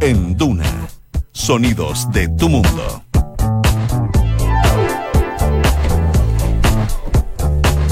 en 0.00 0.36
Duna. 0.36 0.88
Sonidos 1.32 2.10
de 2.12 2.28
tu 2.28 2.48
mundo. 2.48 3.04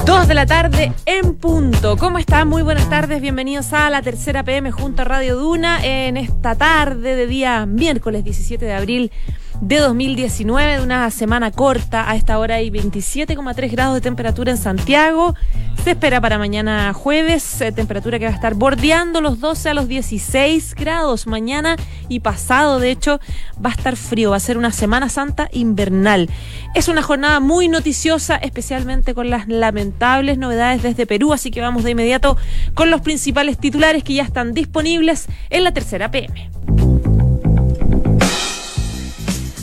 Dos 0.05 0.27
de 0.27 0.33
la 0.33 0.45
tarde 0.47 0.91
en 1.05 1.35
punto. 1.35 1.97
¿Cómo 1.97 2.17
están? 2.17 2.47
Muy 2.47 2.63
buenas 2.63 2.89
tardes. 2.89 3.21
Bienvenidos 3.21 3.73
a 3.73 3.89
la 3.91 4.01
tercera 4.01 4.43
PM 4.43 4.71
junto 4.71 5.03
a 5.03 5.05
Radio 5.05 5.35
Duna 5.35 5.85
en 5.85 6.17
esta 6.17 6.55
tarde 6.55 7.15
de 7.15 7.27
día 7.27 7.67
miércoles 7.67 8.23
17 8.23 8.65
de 8.65 8.73
abril 8.73 9.11
de 9.61 9.77
2019, 9.77 10.77
de 10.77 10.83
una 10.83 11.11
semana 11.11 11.51
corta. 11.51 12.09
A 12.09 12.15
esta 12.15 12.39
hora 12.39 12.55
hay 12.55 12.71
27,3 12.71 13.71
grados 13.71 13.95
de 13.95 14.01
temperatura 14.01 14.51
en 14.51 14.57
Santiago. 14.57 15.35
Se 15.83 15.91
espera 15.91 16.19
para 16.19 16.37
mañana 16.37 16.93
jueves, 16.93 17.61
eh, 17.61 17.71
temperatura 17.71 18.19
que 18.19 18.25
va 18.25 18.31
a 18.31 18.35
estar 18.35 18.53
bordeando 18.53 19.21
los 19.21 19.39
12 19.39 19.69
a 19.69 19.73
los 19.73 19.87
16 19.87 20.75
grados 20.75 21.25
mañana 21.25 21.77
y 22.09 22.19
pasado. 22.19 22.79
De 22.79 22.91
hecho, 22.91 23.21
va 23.63 23.69
a 23.69 23.73
estar 23.73 23.95
frío, 23.95 24.31
va 24.31 24.35
a 24.35 24.41
ser 24.41 24.57
una 24.57 24.73
Semana 24.73 25.07
Santa 25.07 25.47
invernal. 25.53 26.29
Es 26.75 26.89
una 26.89 27.01
jornada 27.01 27.39
muy 27.39 27.69
noticiosa, 27.69 28.35
especialmente 28.35 29.13
con 29.13 29.29
las 29.29 29.47
lamentables 29.47 30.37
novedades 30.37 30.83
desde 30.83 31.07
Perú, 31.07 31.31
así 31.31 31.49
que 31.49 31.61
vamos 31.61 31.85
de 31.85 31.91
inmediato 31.91 32.35
con 32.73 32.91
los 32.91 32.99
principales 32.99 33.57
titulares 33.57 34.03
que 34.03 34.15
ya 34.15 34.23
están 34.23 34.53
disponibles 34.53 35.27
en 35.49 35.63
la 35.63 35.73
tercera 35.73 36.11
PM. 36.11 36.58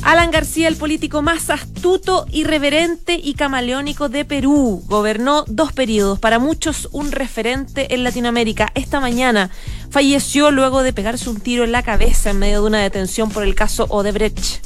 Alan 0.06 0.30
García, 0.30 0.68
el 0.68 0.76
político 0.76 1.20
más 1.20 1.50
astuto, 1.50 2.26
irreverente 2.30 3.18
y 3.20 3.34
camaleónico 3.34 4.08
de 4.08 4.24
Perú. 4.24 4.84
Gobernó 4.86 5.42
dos 5.48 5.72
periodos, 5.72 6.20
para 6.20 6.38
muchos 6.38 6.88
un 6.92 7.10
referente 7.10 7.92
en 7.92 8.04
Latinoamérica. 8.04 8.70
Esta 8.76 9.00
mañana 9.00 9.50
falleció 9.90 10.52
luego 10.52 10.84
de 10.84 10.92
pegarse 10.92 11.28
un 11.28 11.40
tiro 11.40 11.64
en 11.64 11.72
la 11.72 11.82
cabeza 11.82 12.30
en 12.30 12.38
medio 12.38 12.60
de 12.60 12.68
una 12.68 12.82
detención 12.82 13.32
por 13.32 13.42
el 13.42 13.56
caso 13.56 13.86
Odebrecht. 13.88 14.65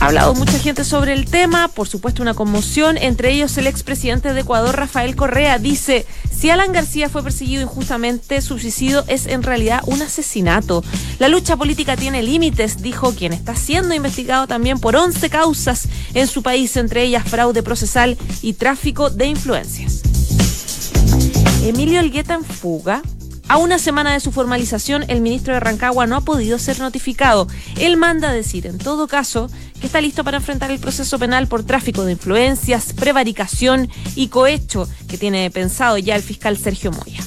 Ha 0.00 0.06
hablado 0.06 0.34
mucha 0.34 0.58
gente 0.58 0.84
sobre 0.84 1.14
el 1.14 1.24
tema, 1.24 1.68
por 1.68 1.88
supuesto 1.88 2.22
una 2.22 2.34
conmoción, 2.34 2.98
entre 2.98 3.32
ellos 3.32 3.56
el 3.56 3.66
expresidente 3.66 4.34
de 4.34 4.40
Ecuador, 4.40 4.76
Rafael 4.76 5.16
Correa, 5.16 5.58
dice, 5.58 6.06
si 6.30 6.50
Alan 6.50 6.72
García 6.72 7.08
fue 7.08 7.22
perseguido 7.22 7.62
injustamente, 7.62 8.42
su 8.42 8.58
suicidio 8.58 9.04
es 9.08 9.26
en 9.26 9.42
realidad 9.42 9.80
un 9.86 10.02
asesinato. 10.02 10.84
La 11.18 11.28
lucha 11.28 11.56
política 11.56 11.96
tiene 11.96 12.22
límites, 12.22 12.82
dijo 12.82 13.14
quien 13.14 13.32
está 13.32 13.56
siendo 13.56 13.94
investigado 13.94 14.46
también 14.46 14.78
por 14.78 14.96
11 14.96 15.30
causas 15.30 15.88
en 16.12 16.26
su 16.26 16.42
país, 16.42 16.76
entre 16.76 17.02
ellas 17.02 17.26
fraude 17.26 17.62
procesal 17.62 18.18
y 18.42 18.52
tráfico 18.52 19.08
de 19.08 19.26
influencias. 19.26 20.02
Emilio 21.62 22.00
Elgueta 22.00 22.34
en 22.34 22.44
fuga, 22.44 23.02
a 23.48 23.58
una 23.58 23.78
semana 23.78 24.12
de 24.12 24.20
su 24.20 24.32
formalización, 24.32 25.04
el 25.08 25.20
ministro 25.20 25.54
de 25.54 25.60
Rancagua 25.60 26.06
no 26.06 26.16
ha 26.16 26.20
podido 26.20 26.58
ser 26.58 26.80
notificado. 26.80 27.46
Él 27.76 27.96
manda 27.96 28.32
decir, 28.32 28.66
en 28.66 28.78
todo 28.78 29.06
caso, 29.06 29.48
que 29.80 29.86
está 29.86 30.00
listo 30.00 30.24
para 30.24 30.38
enfrentar 30.38 30.70
el 30.70 30.80
proceso 30.80 31.18
penal 31.18 31.46
por 31.46 31.62
tráfico 31.62 32.04
de 32.04 32.12
influencias, 32.12 32.92
prevaricación 32.92 33.88
y 34.16 34.28
cohecho 34.28 34.88
que 35.08 35.18
tiene 35.18 35.50
pensado 35.50 35.96
ya 35.98 36.16
el 36.16 36.22
fiscal 36.22 36.56
Sergio 36.56 36.90
Moya. 36.90 37.22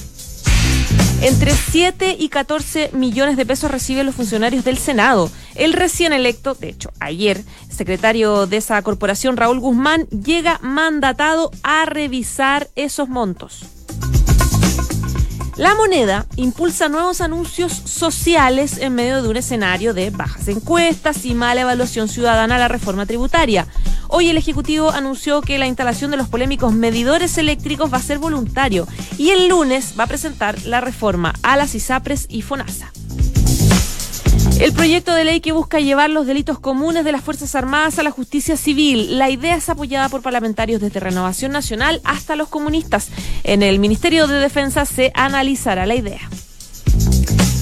Entre 1.22 1.52
7 1.52 2.16
y 2.18 2.30
14 2.30 2.90
millones 2.94 3.36
de 3.36 3.44
pesos 3.44 3.70
reciben 3.70 4.06
los 4.06 4.14
funcionarios 4.14 4.64
del 4.64 4.78
Senado. 4.78 5.30
El 5.54 5.74
recién 5.74 6.14
electo, 6.14 6.54
de 6.54 6.70
hecho, 6.70 6.90
ayer, 6.98 7.44
secretario 7.68 8.46
de 8.46 8.56
esa 8.56 8.80
corporación, 8.80 9.36
Raúl 9.36 9.60
Guzmán, 9.60 10.06
llega 10.06 10.58
mandatado 10.62 11.50
a 11.62 11.84
revisar 11.84 12.68
esos 12.74 13.10
montos. 13.10 13.66
La 15.60 15.74
moneda 15.74 16.24
impulsa 16.36 16.88
nuevos 16.88 17.20
anuncios 17.20 17.70
sociales 17.70 18.78
en 18.78 18.94
medio 18.94 19.22
de 19.22 19.28
un 19.28 19.36
escenario 19.36 19.92
de 19.92 20.08
bajas 20.08 20.48
encuestas 20.48 21.26
y 21.26 21.34
mala 21.34 21.60
evaluación 21.60 22.08
ciudadana 22.08 22.56
a 22.56 22.58
la 22.58 22.68
reforma 22.68 23.04
tributaria. 23.04 23.66
Hoy 24.08 24.30
el 24.30 24.38
Ejecutivo 24.38 24.88
anunció 24.88 25.42
que 25.42 25.58
la 25.58 25.66
instalación 25.66 26.10
de 26.12 26.16
los 26.16 26.28
polémicos 26.28 26.72
medidores 26.72 27.36
eléctricos 27.36 27.92
va 27.92 27.98
a 27.98 28.02
ser 28.02 28.18
voluntario 28.18 28.88
y 29.18 29.32
el 29.32 29.48
lunes 29.48 29.96
va 30.00 30.04
a 30.04 30.06
presentar 30.06 30.58
la 30.64 30.80
reforma 30.80 31.34
a 31.42 31.58
las 31.58 31.74
ISAPRES 31.74 32.24
y 32.30 32.40
FONASA. 32.40 32.90
El 34.60 34.74
proyecto 34.74 35.14
de 35.14 35.24
ley 35.24 35.40
que 35.40 35.52
busca 35.52 35.80
llevar 35.80 36.10
los 36.10 36.26
delitos 36.26 36.58
comunes 36.58 37.02
de 37.02 37.12
las 37.12 37.22
Fuerzas 37.24 37.54
Armadas 37.54 37.98
a 37.98 38.02
la 38.02 38.10
justicia 38.10 38.58
civil. 38.58 39.18
La 39.18 39.30
idea 39.30 39.56
es 39.56 39.70
apoyada 39.70 40.10
por 40.10 40.20
parlamentarios 40.20 40.82
desde 40.82 41.00
Renovación 41.00 41.50
Nacional 41.50 42.02
hasta 42.04 42.36
los 42.36 42.48
comunistas. 42.48 43.08
En 43.42 43.62
el 43.62 43.78
Ministerio 43.78 44.26
de 44.26 44.38
Defensa 44.38 44.84
se 44.84 45.12
analizará 45.14 45.86
la 45.86 45.94
idea. 45.94 46.20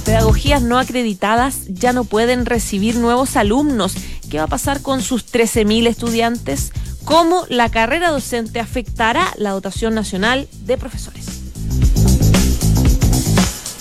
Pedagogías 0.04 0.60
no 0.60 0.76
acreditadas 0.76 1.69
ya 1.69 1.92
no 1.92 2.03
pueden 2.03 2.47
recibir 2.47 2.97
nuevos 2.97 3.37
alumnos. 3.37 3.94
¿Qué 4.28 4.38
va 4.38 4.44
a 4.44 4.48
pasar 4.48 4.82
con 4.82 5.00
sus 5.00 5.25
13.000 5.32 5.87
estudiantes? 5.87 6.72
¿Cómo 7.04 7.44
la 7.48 7.69
carrera 7.69 8.10
docente 8.10 8.58
afectará 8.58 9.32
la 9.37 9.50
dotación 9.50 9.94
nacional 9.94 10.48
de 10.64 10.76
profesores? 10.76 11.38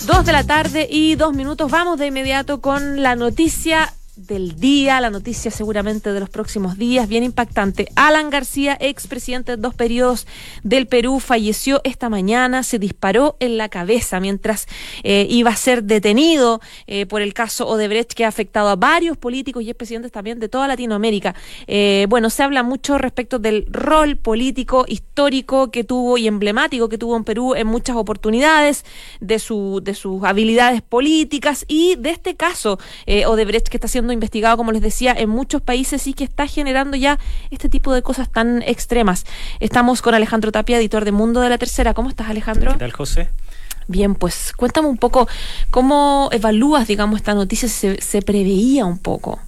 Dos 0.08 0.24
de 0.24 0.32
la 0.32 0.42
tarde 0.42 0.88
y 0.90 1.16
dos 1.16 1.34
minutos. 1.34 1.70
Vamos 1.70 1.98
de 1.98 2.06
inmediato 2.06 2.62
con 2.62 3.02
la 3.02 3.14
noticia 3.14 3.92
del 4.28 4.60
día, 4.60 5.00
la 5.00 5.08
noticia 5.08 5.50
seguramente 5.50 6.12
de 6.12 6.20
los 6.20 6.28
próximos 6.28 6.76
días, 6.76 7.08
bien 7.08 7.24
impactante. 7.24 7.88
Alan 7.96 8.28
García, 8.28 8.76
expresidente 8.78 9.56
de 9.56 9.62
dos 9.62 9.74
periodos 9.74 10.26
del 10.62 10.86
Perú, 10.86 11.18
falleció 11.18 11.80
esta 11.82 12.10
mañana, 12.10 12.62
se 12.62 12.78
disparó 12.78 13.38
en 13.40 13.56
la 13.56 13.70
cabeza 13.70 14.20
mientras 14.20 14.66
eh, 15.02 15.26
iba 15.30 15.50
a 15.50 15.56
ser 15.56 15.82
detenido 15.82 16.60
eh, 16.86 17.06
por 17.06 17.22
el 17.22 17.32
caso 17.32 17.66
Odebrecht 17.66 18.12
que 18.12 18.26
ha 18.26 18.28
afectado 18.28 18.68
a 18.68 18.76
varios 18.76 19.16
políticos 19.16 19.64
y 19.64 19.70
expresidentes 19.70 20.12
también 20.12 20.38
de 20.38 20.50
toda 20.50 20.68
Latinoamérica. 20.68 21.34
Eh, 21.66 22.06
bueno, 22.10 22.28
se 22.28 22.42
habla 22.42 22.62
mucho 22.62 22.98
respecto 22.98 23.38
del 23.38 23.64
rol 23.70 24.16
político 24.16 24.84
histórico 24.86 25.70
que 25.70 25.84
tuvo 25.84 26.18
y 26.18 26.28
emblemático 26.28 26.90
que 26.90 26.98
tuvo 26.98 27.16
en 27.16 27.24
Perú 27.24 27.54
en 27.54 27.66
muchas 27.66 27.96
oportunidades, 27.96 28.84
de, 29.20 29.38
su, 29.38 29.80
de 29.82 29.94
sus 29.94 30.22
habilidades 30.24 30.82
políticas 30.82 31.64
y 31.66 31.96
de 31.96 32.10
este 32.10 32.36
caso 32.36 32.78
Odebrecht 33.26 33.68
que 33.68 33.78
está 33.78 33.88
siendo 33.88 34.12
investigado, 34.18 34.56
como 34.56 34.72
les 34.72 34.82
decía, 34.82 35.14
en 35.16 35.30
muchos 35.30 35.62
países 35.62 36.06
y 36.06 36.12
que 36.12 36.24
está 36.24 36.46
generando 36.46 36.96
ya 36.96 37.18
este 37.50 37.68
tipo 37.68 37.94
de 37.94 38.02
cosas 38.02 38.30
tan 38.30 38.62
extremas. 38.62 39.24
Estamos 39.60 40.02
con 40.02 40.14
Alejandro 40.14 40.52
Tapia, 40.52 40.78
editor 40.78 41.04
de 41.04 41.12
Mundo 41.12 41.40
de 41.40 41.48
la 41.48 41.58
Tercera. 41.58 41.94
¿Cómo 41.94 42.08
estás, 42.08 42.28
Alejandro? 42.28 42.72
¿Qué 42.72 42.78
tal, 42.78 42.92
José? 42.92 43.28
Bien, 43.88 44.14
pues 44.14 44.52
cuéntame 44.54 44.86
un 44.88 44.98
poco 44.98 45.26
cómo 45.70 46.28
evalúas, 46.30 46.86
digamos, 46.86 47.16
esta 47.16 47.34
noticia, 47.34 47.68
se, 47.68 48.00
se 48.00 48.22
preveía 48.22 48.84
un 48.84 48.98
poco. 48.98 49.40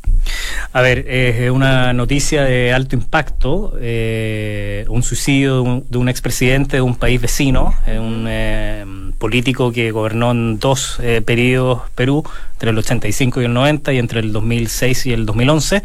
A 0.73 0.83
ver, 0.83 1.07
es 1.09 1.51
una 1.51 1.93
noticia 1.93 2.45
de 2.45 2.73
alto 2.73 2.97
impacto, 2.97 3.75
eh, 3.81 4.85
un 4.89 5.03
suicidio 5.03 5.85
de 5.89 5.99
un, 5.99 6.09
expresidente 6.09 6.77
de 6.77 6.81
un 6.81 6.97
país 6.97 7.21
vecino, 7.21 7.75
eh, 7.87 7.99
un 7.99 8.27
eh, 8.29 8.85
político 9.19 9.73
que 9.73 9.91
gobernó 9.91 10.31
en 10.31 10.59
dos 10.59 11.01
periodos 11.25 11.83
Perú, 11.95 12.25
entre 12.55 12.71
el 12.71 12.79
85 12.79 13.43
y 13.43 13.45
el 13.45 13.53
90 13.53 13.93
y 13.93 13.99
entre 13.99 14.21
el 14.21 14.33
2006 14.33 15.07
y 15.07 15.13
el 15.13 15.27
2011. 15.27 15.83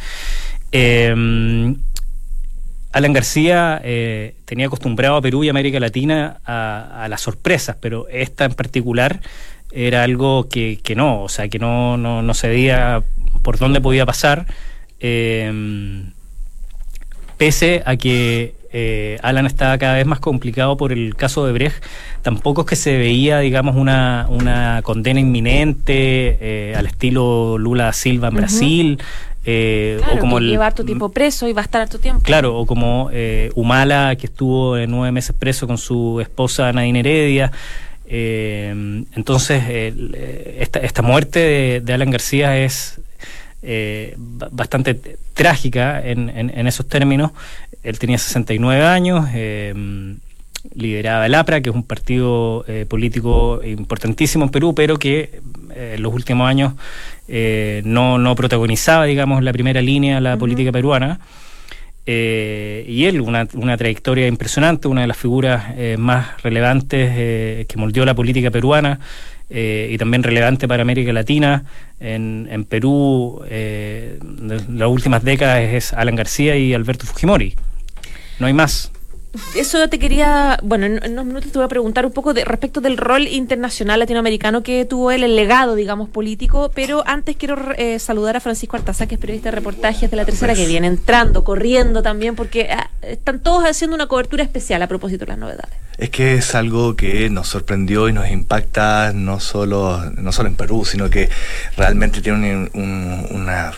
Alan 2.96 3.12
García 3.12 3.82
tenía 4.46 4.68
acostumbrado 4.68 5.18
a 5.18 5.22
Perú 5.22 5.44
y 5.44 5.50
América 5.50 5.82
Latina 5.82 6.40
a, 6.46 7.08
las 7.10 7.20
sorpresas, 7.20 7.76
pero 7.82 8.08
esta 8.08 8.46
en 8.46 8.54
particular 8.54 9.20
era 9.72 10.04
algo 10.04 10.48
que, 10.48 10.80
no, 10.96 11.24
o 11.24 11.30
sea, 11.30 11.50
que 11.50 11.60
no, 11.60 11.98
no, 11.98 12.22
no 12.22 12.34
se 12.34 12.48
veía 12.48 13.04
por 13.42 13.58
dónde 13.60 13.82
podía 13.82 14.06
pasar, 14.06 14.46
em, 15.02 16.14
pese 17.38 17.84
a 17.86 17.98
que 17.98 18.56
eh, 18.72 19.18
Alan 19.22 19.46
estaba 19.46 19.78
cada 19.78 19.96
vez 19.96 20.06
más 20.06 20.20
complicado 20.20 20.78
por 20.78 20.92
el 20.92 21.16
caso 21.16 21.46
de 21.46 21.54
Brecht, 21.54 21.84
tampoco 22.22 22.62
es 22.62 22.68
que 22.68 22.76
se 22.76 22.98
veía, 22.98 23.40
digamos, 23.40 23.76
una, 23.76 24.28
una 24.30 24.82
condena 24.84 25.20
inminente 25.20 26.38
eh, 26.42 26.74
al 26.76 26.86
estilo 26.86 27.58
Lula 27.58 27.94
Silva 27.94 28.30
en 28.30 28.36
Brasil. 28.36 29.00
Eh, 29.46 30.02
o 30.14 30.20
como 30.20 30.40
el, 30.40 30.50
llevar 30.50 30.74
tu 30.74 30.84
tiempo 30.84 31.10
preso 31.10 31.48
y 31.48 31.54
va 31.54 31.62
a 31.62 31.66
estar 31.66 31.88
tu 31.88 32.00
tiempo. 32.00 32.22
Claro, 32.24 32.58
o 32.58 32.66
como 32.66 33.12
Humala, 33.54 34.16
que 34.16 34.26
estuvo 34.28 34.78
nueve 34.88 35.12
meses 35.12 35.36
preso 35.38 35.68
con 35.68 35.78
su 35.78 36.20
esposa 36.20 36.72
Nadine 36.74 37.00
Heredia. 37.00 37.52
entonces, 38.08 39.64
esta, 40.60 40.80
esta 40.80 41.02
muerte 41.02 41.82
de, 41.84 41.94
Alan 41.94 42.10
García 42.10 42.58
es 42.58 43.00
eh, 43.68 44.14
bastante 44.18 44.94
trágica 45.34 46.00
en, 46.06 46.30
en, 46.30 46.68
esos 46.68 46.88
términos. 46.88 47.32
Él 47.82 47.98
tenía 47.98 48.20
69 48.20 48.86
años, 48.86 49.28
eh, 49.34 49.74
lideraba 50.74 51.26
el 51.26 51.36
APRA, 51.36 51.62
que 51.62 51.70
es 51.70 51.76
un 51.76 51.84
partido 51.84 52.66
eh, 52.68 52.86
político 52.88 53.62
importantísimo 53.64 54.46
en 54.46 54.52
Perú, 54.52 54.74
pero 54.76 54.98
que 54.98 55.42
en 55.76 56.02
los 56.02 56.14
últimos 56.14 56.48
años 56.48 56.74
no, 57.84 58.18
no, 58.18 58.36
protagonizaba, 58.36 59.06
digamos, 59.06 59.44
la 59.44 59.52
primera 59.52 59.82
línea 59.82 60.16
de 60.16 60.22
la 60.22 60.38
política 60.38 60.72
peruana. 60.72 61.20
y 62.06 63.06
él, 63.06 63.20
una, 63.20 63.48
una, 63.56 63.76
trayectoria 63.76 64.28
impresionante, 64.28 64.88
una 64.88 65.02
de 65.02 65.08
las 65.08 65.18
figuras 65.18 65.76
más 65.98 66.42
relevantes 66.44 67.66
que 67.68 67.76
moldeó 67.78 68.06
la 68.06 68.14
política 68.14 68.52
peruana, 68.52 69.00
y 69.50 69.98
también 69.98 70.24
relevante 70.24 70.66
para 70.66 70.84
América 70.84 71.12
Latina. 71.12 71.66
En, 72.00 72.48
en 72.50 72.64
Perú, 72.64 73.44
las 73.50 74.88
últimas 74.88 75.24
décadas 75.26 75.60
es 75.62 75.92
Alan 75.92 76.16
García 76.16 76.56
y 76.56 76.74
Alberto 76.74 77.06
Fujimori. 77.06 77.56
No 78.40 78.48
hay 78.48 78.54
más 78.54 78.92
eso 79.56 79.88
te 79.90 80.00
quería, 80.00 80.60
bueno, 80.64 80.86
en 80.86 81.12
unos 81.12 81.26
minutos 81.26 81.52
te 81.52 81.58
voy 81.58 81.66
a 81.66 81.70
preguntar 81.70 82.06
un 82.06 82.12
poco 82.12 82.34
de 82.34 82.46
respecto 82.46 82.82
del 82.82 82.98
rol 82.98 83.28
internacional 83.28 84.00
latinoamericano 84.00 84.64
que 84.64 84.86
tuvo 84.86 85.12
él, 85.12 85.24
el 85.24 85.36
legado, 85.36 85.76
digamos, 85.76 86.10
político, 86.10 86.72
pero 86.74 87.04
antes 87.06 87.36
quiero 87.36 87.58
eh, 87.78 88.00
saludar 88.00 88.38
a 88.38 88.40
Francisco 88.40 88.78
Artaza, 88.78 89.08
que 89.08 89.16
es 89.16 89.22
periodista 89.22 89.50
de 89.50 89.56
reportajes 89.56 90.10
de 90.10 90.18
la 90.18 90.26
tercera, 90.26 90.54
que 90.54 90.66
viene 90.66 90.88
entrando, 90.88 91.44
corriendo 91.44 92.02
también, 92.02 92.36
porque 92.36 92.70
ah, 92.72 92.90
están 93.02 93.40
todos 93.40 93.64
haciendo 93.66 93.96
una 93.96 94.08
cobertura 94.08 94.44
especial 94.44 94.82
a 94.82 94.88
propósito 94.88 95.26
de 95.26 95.32
las 95.32 95.38
novedades. 95.38 95.76
Es 95.98 96.10
que 96.10 96.36
es 96.36 96.56
algo 96.56 96.96
que 96.96 97.30
nos 97.30 97.48
sorprendió 97.48 98.10
y 98.10 98.14
nos 98.14 98.30
impacta 98.30 99.14
no 99.14 99.40
solo, 99.40 100.12
no 100.18 100.32
solo 100.32 100.50
en 100.50 100.56
Perú, 100.56 100.84
sino 100.84 101.10
que 101.10 101.30
realmente 101.78 102.22
tiene 102.22 102.70
una 102.74 103.74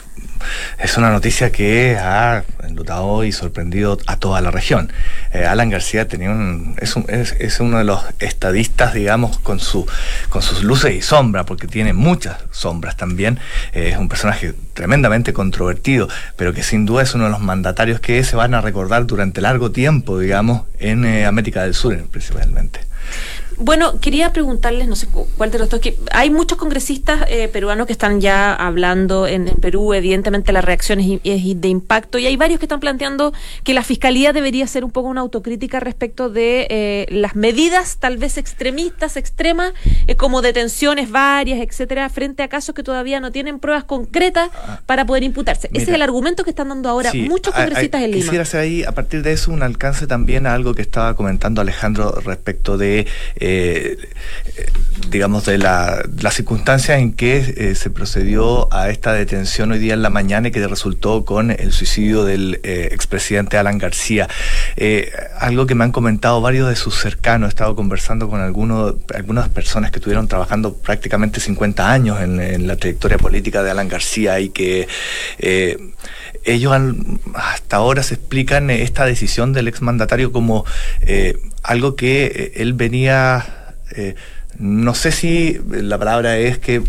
es 0.80 0.98
una 0.98 1.10
noticia 1.12 1.52
que 1.52 1.98
ha 1.98 2.44
enlutado 2.64 3.24
y 3.24 3.32
sorprendido 3.32 3.98
a 4.08 4.18
toda 4.18 4.42
la 4.42 4.52
región. 4.52 4.92
Eh, 5.34 5.46
Alan 5.46 5.70
García 5.70 6.08
tenía 6.08 6.32
un 6.32 6.76
es, 6.80 6.96
es, 7.40 7.60
uno 7.60 7.78
de 7.78 7.84
los 7.84 8.02
estadistas, 8.20 8.94
digamos, 8.94 9.40
con, 9.40 9.60
su, 9.60 9.88
con 10.30 10.42
sus 10.42 10.64
luces 10.64 10.96
y 10.96 11.02
sombras, 11.02 11.46
porque 11.46 11.68
tiene 11.68 11.94
muchas 11.94 12.38
sombras 12.52 12.98
también. 12.98 13.40
Eh, 13.74 13.90
es 13.94 13.98
un 13.98 14.10
personaje 14.10 14.54
tremendamente 14.74 15.34
controvertido, 15.34 16.08
pero 16.36 16.54
que 16.54 16.64
sin 16.64 16.86
duda 16.86 17.04
es 17.04 17.14
uno 17.16 17.26
de 17.26 17.32
los 17.32 17.40
mandatarios 17.40 18.00
que 18.00 18.24
se 18.24 18.36
van 18.36 18.54
a 18.54 18.62
recordar 18.62 19.06
durante 19.06 19.42
largo 19.42 19.72
tiempo, 19.72 20.20
digamos, 20.20 20.64
en 20.80 21.06
eh, 21.06 21.26
América 21.26 21.64
del 21.64 21.74
Sur 21.74 21.98
principalmente. 22.10 22.82
Bueno, 23.60 24.00
quería 24.00 24.32
preguntarles, 24.34 24.88
no 24.88 24.96
sé 24.96 25.08
cuál 25.08 25.50
de 25.50 25.58
los 25.58 25.70
dos, 25.70 25.80
que 25.80 25.98
hay 26.12 26.30
muchos 26.30 26.60
congresistas 26.60 27.26
eh, 27.28 27.48
peruanos 27.48 27.88
que 27.88 27.94
están 27.94 28.22
ya 28.22 28.54
hablando 28.54 29.26
en, 29.26 29.48
Perú, 29.62 29.94
evidentemente 29.94 30.52
la 30.52 30.62
reacción 30.62 31.00
es, 31.00 31.62
de 31.62 31.68
impacto, 31.68 32.20
y 32.20 32.28
hay 32.28 32.38
varios 32.38 32.60
que 32.60 32.66
están 32.66 32.80
planteando 32.80 33.34
que 33.64 33.74
la 33.74 33.84
Fiscalía 33.84 34.32
debería 34.32 34.66
hacer 34.66 34.84
un 34.84 34.92
poco 34.92 35.08
una 35.08 35.22
autocrítica 35.22 35.80
respecto 35.80 36.30
de 36.30 36.68
eh, 36.70 37.08
las 37.10 37.36
medidas 37.36 37.98
tal 37.98 38.18
vez 38.18 38.38
extremistas, 38.38 39.18
extremas, 39.18 39.74
eh, 40.06 40.16
como 40.16 40.42
detenciones 40.42 41.10
varias, 41.10 41.60
etcétera, 41.60 42.10
frente 42.10 42.44
a 42.44 42.50
casos 42.50 42.76
que 42.76 42.84
todavía 42.84 43.20
no 43.20 43.32
tienen 43.32 43.60
pruebas 43.60 43.86
concretas 43.86 44.52
ah. 44.54 44.82
para 44.86 45.06
poder 45.06 45.24
imputarse. 45.24 45.70
Ese 45.74 45.84
es 45.84 45.90
el 45.90 46.02
argumento 46.04 46.44
que 46.44 46.52
están 46.52 46.70
dando 46.70 46.90
ahora 46.90 47.12
muchos 47.14 47.56
congresistas 47.56 48.04
en 48.04 48.12
Lima. 48.12 48.24
Quisiera 48.24 48.44
hacer 48.44 48.60
ahí, 48.60 48.84
a 48.84 48.92
partir 48.92 49.24
de 49.24 49.32
eso, 49.32 49.52
un 49.52 49.64
alcance 49.64 50.06
también 50.06 50.46
a 50.46 50.54
algo 50.54 50.76
que 50.76 50.84
estaba 50.84 51.16
comentando 51.16 51.62
Alejandro 51.62 52.12
respecto 52.24 52.78
de 52.78 53.08
eh, 53.48 53.98
digamos, 55.10 55.46
de 55.46 55.58
la, 55.58 56.04
las 56.22 56.34
circunstancias 56.34 57.00
en 57.00 57.14
que 57.14 57.38
eh, 57.38 57.76
se 57.76 57.90
procedió 57.90 58.72
a 58.74 58.90
esta 58.90 59.14
detención 59.14 59.72
hoy 59.72 59.80
día 59.80 59.94
en 59.94 60.02
la 60.02 60.10
mañana 60.10 60.50
y 60.50 60.52
que 60.52 60.68
resultó 60.68 61.24
con 61.24 61.52
el 61.52 61.72
suicidio 61.72 62.26
del 62.26 62.60
eh, 62.64 62.90
expresidente 62.92 63.58
Alan 63.58 63.78
García. 63.78 64.28
algo 65.40 65.66
que 65.66 65.76
me 65.76 65.86
han 65.86 65.92
comentado 65.92 66.42
varios 66.42 66.68
de 66.68 66.76
sus 66.76 67.00
cercanos, 67.00 67.48
he 67.48 67.50
estado 67.50 67.76
conversando 67.76 68.30
con 68.30 68.42
algunos, 68.42 68.96
algunas 69.16 69.48
personas 69.50 69.92
que 69.92 70.00
estuvieron 70.00 70.28
trabajando 70.28 70.76
prácticamente 70.76 71.40
50 71.40 71.90
años 71.90 72.20
en, 72.22 72.68
la 72.68 72.76
trayectoria 72.76 73.18
política 73.18 73.64
de 73.64 73.72
Alan 73.72 73.88
García 73.88 74.40
y 74.40 74.50
que 74.50 74.88
ellos 76.48 76.74
hasta 77.36 77.78
ahora 77.78 78.04
se 78.04 78.16
explican 78.16 78.70
esta 78.70 79.06
decisión 79.06 79.54
del 79.54 79.68
exmandatario 79.68 80.32
como 80.32 80.66
algo 81.64 81.96
que 81.96 82.54
él 82.56 82.74
venía 82.74 83.46
eh, 83.92 84.16
no 84.60 84.96
sé 84.96 85.12
si 85.12 85.60
la 85.70 85.98
palabra 85.98 86.38
es 86.38 86.58
que 86.58 86.82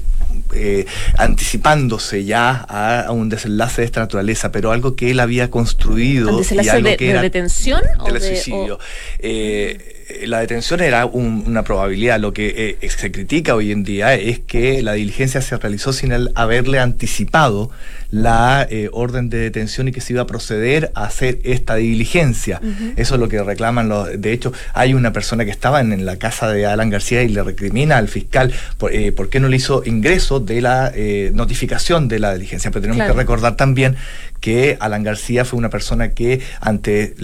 eh, 0.55 0.87
anticipándose 1.19 2.25
ya 2.25 2.50
a, 2.69 3.10
un 3.12 3.28
desenlace 3.28 3.82
de 3.82 3.87
esta 3.87 4.00
naturaleza, 4.00 4.50
pero 4.52 4.72
algo 4.72 4.96
que 4.96 5.10
él 5.10 5.20
había 5.20 5.50
construido. 5.50 6.31
¿Un 6.31 6.38
desenlace 6.38 6.82
de, 6.82 6.96
que 6.96 7.14
detención? 7.14 7.82
o 7.99 8.10
de 8.10 8.20
suicidio. 8.20 8.78
Eh, 9.19 9.97
la 10.26 10.40
detención 10.40 10.81
era 10.81 11.06
una 11.06 11.62
probabilidad. 11.62 12.19
Lo 12.19 12.32
que 12.32 12.78
se 12.96 13.12
critica 13.12 13.55
hoy 13.55 13.72
en 13.72 13.84
día 13.84 14.14
es 14.14 14.38
que 14.38 14.82
la 14.82 14.94
diligencia 14.94 15.40
se 15.40 15.56
realizó 15.56 15.93
sin 15.93 16.12
haberle 16.34 16.78
anticipado 16.78 17.70
la 18.10 18.66
eh, 18.70 18.88
orden 18.93 19.28
de 19.28 19.38
detención 19.38 19.88
y 19.88 19.93
que 19.93 20.00
se 20.00 20.14
iba 20.14 20.22
a 20.22 20.26
proceder 20.26 20.90
a 20.94 21.05
hacer 21.05 21.40
esta 21.44 21.76
diligencia. 21.76 22.60
Eso 22.96 23.14
es 23.14 23.20
lo 23.20 23.28
que 23.28 23.43
reclaman 23.43 23.88
los... 23.88 24.08
De 24.20 24.32
hecho, 24.32 24.52
hay 24.72 24.94
una 24.94 25.12
persona 25.12 25.44
que 25.44 25.50
estaba 25.50 25.81
en, 25.81 26.06
la 26.06 26.16
casa 26.16 26.50
de 26.50 26.64
Alan 26.64 26.90
García 26.90 27.22
y 27.22 27.28
le 27.28 27.43
recrimina 27.43 27.99
al 27.99 28.08
fiscal 28.08 28.52
por, 28.78 28.94
eh, 28.94 29.12
qué 29.31 29.40
no 29.40 29.49
le 29.49 29.56
hizo 29.56 29.82
ingreso 29.84 30.40
de 30.40 30.60
la 30.60 30.93
eh, 30.94 31.31
notificación 31.34 32.08
de 32.08 32.19
la 32.19 32.34
diligencia. 32.34 32.70
Pero 32.70 32.82
tenemos 32.82 33.06
que 33.06 33.12
recordar 33.12 33.56
también 33.56 33.96
que 34.40 34.76
Alan 34.81 35.02
García 35.02 35.44
fue 35.44 35.58
una 35.58 35.70
persona 35.70 36.11
que 36.11 36.40
ante 36.61 37.14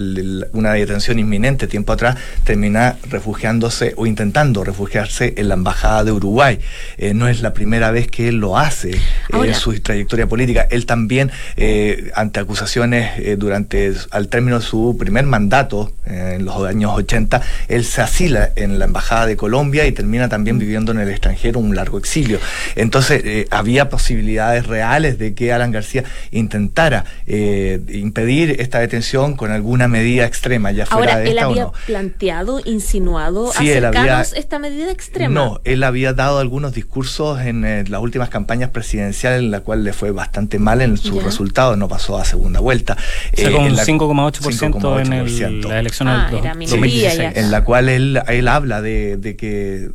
una 0.53 0.73
detención 0.73 1.19
inminente 1.19 1.67
tiempo 1.67 1.93
atrás 1.93 2.17
termina 2.43 2.97
refugiándose 3.09 3.93
o 3.97 4.05
intentando 4.05 4.63
refugiarse 4.63 5.33
en 5.37 5.49
la 5.49 5.55
embajada 5.55 6.03
de 6.03 6.11
Uruguay. 6.11 6.59
no 7.13 7.27
es 7.27 7.41
la 7.41 7.53
primera 7.53 7.91
vez 7.91 8.07
que 8.07 8.27
él 8.27 8.37
lo 8.37 8.57
hace 8.57 8.99
en 9.31 9.53
su 9.53 9.79
trayectoria 9.79 10.27
política 10.27 10.45
él 10.69 10.85
también, 10.85 11.31
eh, 11.57 12.11
ante 12.15 12.39
acusaciones 12.39 13.19
eh, 13.19 13.35
durante, 13.37 13.93
al 14.11 14.27
término 14.27 14.59
de 14.59 14.65
su 14.65 14.95
primer 14.97 15.25
mandato, 15.25 15.93
eh, 16.05 16.33
en 16.35 16.45
los 16.45 16.63
años 16.63 16.91
80, 16.93 17.41
él 17.67 17.85
se 17.85 18.01
asila 18.01 18.49
en 18.55 18.79
la 18.79 18.85
Embajada 18.85 19.25
de 19.25 19.35
Colombia 19.37 19.85
y 19.87 19.91
termina 19.91 20.29
también 20.29 20.59
viviendo 20.59 20.91
en 20.91 20.99
el 20.99 21.09
extranjero 21.09 21.59
un 21.59 21.75
largo 21.75 21.97
exilio. 21.97 22.39
Entonces, 22.75 23.47
había 23.49 23.89
posibilidades 23.89 24.67
reales 24.67 25.17
de 25.17 25.33
que 25.33 25.51
Alan 25.51 25.71
García 25.71 26.03
intentara 26.31 27.04
impedir 27.25 28.57
esta 28.59 28.79
detención 28.79 29.35
con 29.35 29.51
alguna 29.51 29.87
medida 29.87 30.25
extrema, 30.25 30.71
ya 30.71 30.85
fuera 30.85 31.13
Ahora, 31.13 31.23
de 31.23 31.31
él 31.31 31.39
había 31.39 31.67
planteado, 31.85 32.61
insinuado 32.65 33.51
sí, 33.51 33.69
acercarnos 33.69 34.33
esta 34.33 34.59
medida 34.59 34.91
extrema. 34.91 35.33
No, 35.33 35.61
él 35.63 35.83
había 35.83 36.13
dado 36.13 36.39
algunos 36.39 36.73
discursos 36.73 37.41
en 37.41 37.63
las 37.89 38.01
últimas 38.01 38.29
campañas 38.29 38.69
presidenciales 38.69 39.39
en 39.39 39.51
la 39.51 39.61
cual 39.61 39.83
le 39.83 39.93
fue 39.93 40.11
bastante 40.11 40.59
mal 40.59 40.81
en 40.81 40.97
sus 40.97 41.23
resultados, 41.23 41.77
no 41.77 41.87
pasó 41.87 42.17
a 42.17 42.25
segunda 42.25 42.59
vuelta. 42.59 42.97
O 43.37 43.51
con 43.51 43.65
un 43.65 43.77
5,8% 43.77 45.05
en 45.05 45.13
el, 45.13 45.61
la 45.61 45.79
elección 45.79 46.07
ah, 46.07 46.29
del 46.31 46.41
2016. 46.41 47.35
En 47.35 47.51
la 47.51 47.63
cual 47.63 47.89
él, 47.89 48.21
él 48.27 48.47
habla 48.47 48.81
de, 48.81 49.35
que, 49.37 49.89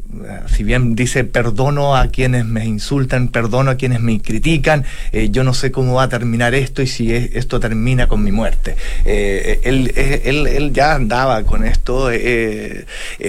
si 0.46 0.64
bien 0.64 0.94
dice 0.94 1.24
perdono 1.24 1.96
a 1.96 2.08
quienes 2.08 2.44
me 2.44 2.64
insultan, 2.64 3.28
perdono 3.28 3.70
a 3.70 3.74
quienes 3.76 4.00
me 4.00 4.20
critican, 4.20 4.84
eh, 5.12 5.28
yo 5.30 5.44
no 5.44 5.54
sé 5.54 5.70
cómo 5.70 5.94
va 5.94 6.04
a 6.04 6.08
terminar 6.08 6.54
esto 6.54 6.82
y 6.82 6.86
si 6.86 6.99
esto 7.08 7.60
termina 7.60 8.06
con 8.06 8.22
mi 8.22 8.32
muerte. 8.32 8.76
Eh, 9.04 9.60
él, 9.64 9.92
él, 9.96 10.46
él, 10.46 10.72
ya 10.72 10.94
andaba 10.94 11.42
con 11.44 11.64
esto, 11.64 12.10
eh, 12.10 12.84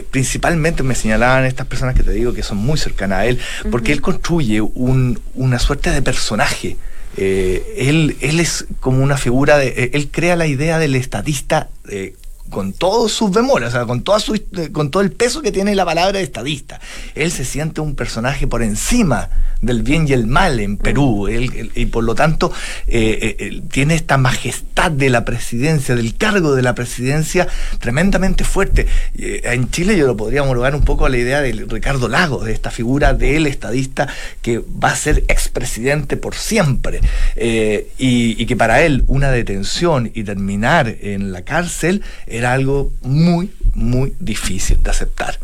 principalmente 0.10 0.84
me 0.84 0.96
señalaban 0.96 1.46
estas 1.46 1.68
personas 1.68 1.96
que 1.96 2.04
te 2.04 2.12
digo 2.12 2.34
que 2.34 2.44
son 2.44 2.58
muy 2.58 2.78
cercanas 2.78 3.20
a 3.20 3.26
él, 3.26 3.40
porque 3.70 3.92
él 3.92 4.02
construye 4.02 4.62
un, 4.62 5.20
una 5.36 5.60
suerte 5.60 5.92
de 5.92 6.02
personaje 6.02 6.78
eh, 7.18 7.74
él, 7.78 8.16
él 8.22 8.40
es 8.40 8.66
como 8.80 9.04
una 9.04 9.18
figura 9.18 9.58
de. 9.58 9.68
Eh, 9.68 9.92
él 9.94 10.10
crea 10.12 10.36
la 10.36 10.48
idea 10.48 10.80
del 10.80 10.96
estadista 10.96 11.70
eh, 11.90 12.16
con 12.52 12.74
todos 12.74 13.12
sus 13.12 13.32
bemoles, 13.32 13.70
o 13.70 13.72
sea, 13.72 13.86
con, 13.86 14.04
toda 14.04 14.20
su, 14.20 14.40
con 14.72 14.92
todo 14.92 15.02
el 15.02 15.12
peso 15.12 15.42
que 15.42 15.52
tiene 15.52 15.74
la 15.74 15.86
palabra 15.86 16.20
estadista. 16.20 16.80
Él 17.16 17.32
se 17.32 17.46
siente 17.46 17.82
un 17.82 17.96
personaje 17.96 18.46
por 18.46 18.62
encima 18.62 19.30
del 19.62 19.84
bien 19.84 20.08
y 20.08 20.14
el 20.14 20.28
mal 20.28 20.60
en 20.60 20.78
Perú, 20.78 21.28
él, 21.28 21.72
y 21.76 21.86
por 21.86 22.04
lo 22.04 22.16
tanto 22.16 22.52
eh, 22.88 23.36
eh, 23.40 23.62
tiene 23.72 23.96
esta 23.96 24.18
majestad 24.18 24.92
de 24.92 25.10
la 25.10 25.24
presidencia, 25.24 25.96
del 25.96 26.16
cargo 26.16 26.56
de 26.56 26.64
la 26.64 26.76
presidencia 26.76 27.48
tremendamente 27.80 28.44
fuerte. 28.44 28.88
Eh, 29.18 29.42
en 29.46 29.70
Chile 29.70 29.98
yo 29.98 30.08
lo 30.08 30.18
podría 30.18 30.44
homologar 30.44 30.76
un 30.76 30.84
poco 30.84 31.06
a 31.06 31.10
la 31.10 31.18
idea 31.18 31.42
de 31.42 31.52
Ricardo 31.68 32.08
Lagos, 32.08 32.46
de 32.46 32.54
esta 32.54 32.72
figura 32.72 33.14
del 33.14 33.48
estadista 33.48 34.08
que 34.42 34.60
va 34.60 34.90
a 34.90 34.96
ser 34.96 35.24
expresidente 35.28 36.18
por 36.18 36.36
siempre, 36.36 37.02
y, 37.36 38.42
y 38.42 38.46
que 38.46 38.56
para 38.56 38.82
él 38.82 39.04
una 39.08 39.32
detención 39.32 40.12
y 40.14 40.24
terminar 40.24 40.98
en 41.02 41.32
la 41.32 41.44
cárcel 41.44 42.04
era 42.42 42.54
algo 42.54 42.92
muy, 43.02 43.52
muy 43.76 44.14
difícil 44.20 44.82
de 44.82 44.90
aceptar. 44.90 45.38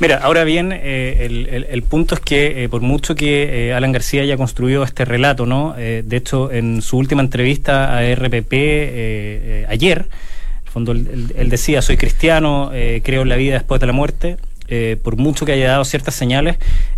Mira, 0.00 0.16
ahora 0.16 0.42
bien, 0.42 0.72
eh, 0.72 1.66
el, 1.70 1.82
punto 1.84 2.16
es 2.16 2.20
que 2.20 2.64
eh, 2.64 2.68
por 2.68 2.80
mucho 2.80 3.14
que 3.14 3.68
eh, 3.68 3.72
Alan 3.72 3.92
García 3.92 4.22
haya 4.22 4.36
construido 4.36 4.82
este 4.82 5.04
relato, 5.04 5.46
¿no? 5.46 5.74
de 5.74 6.16
hecho, 6.16 6.50
en 6.50 6.82
su 6.82 6.98
última 6.98 7.22
entrevista 7.22 7.96
a 7.96 8.14
RPP 8.14 8.52
ayer, 9.68 9.98
en 9.98 10.66
el 10.66 10.72
fondo 10.72 10.92
él, 10.92 11.48
decía, 11.48 11.80
soy 11.82 11.96
cristiano, 11.96 12.72
creo 13.04 13.22
en 13.22 13.28
la 13.28 13.36
vida 13.36 13.54
después 13.54 13.80
de 13.80 13.86
la 13.86 13.92
muerte, 13.92 14.36
por 15.04 15.16
mucho 15.16 15.46
que 15.46 15.52
haya 15.52 15.68
dado 15.68 15.84
ciertas 15.84 16.16
señales, 16.16 16.56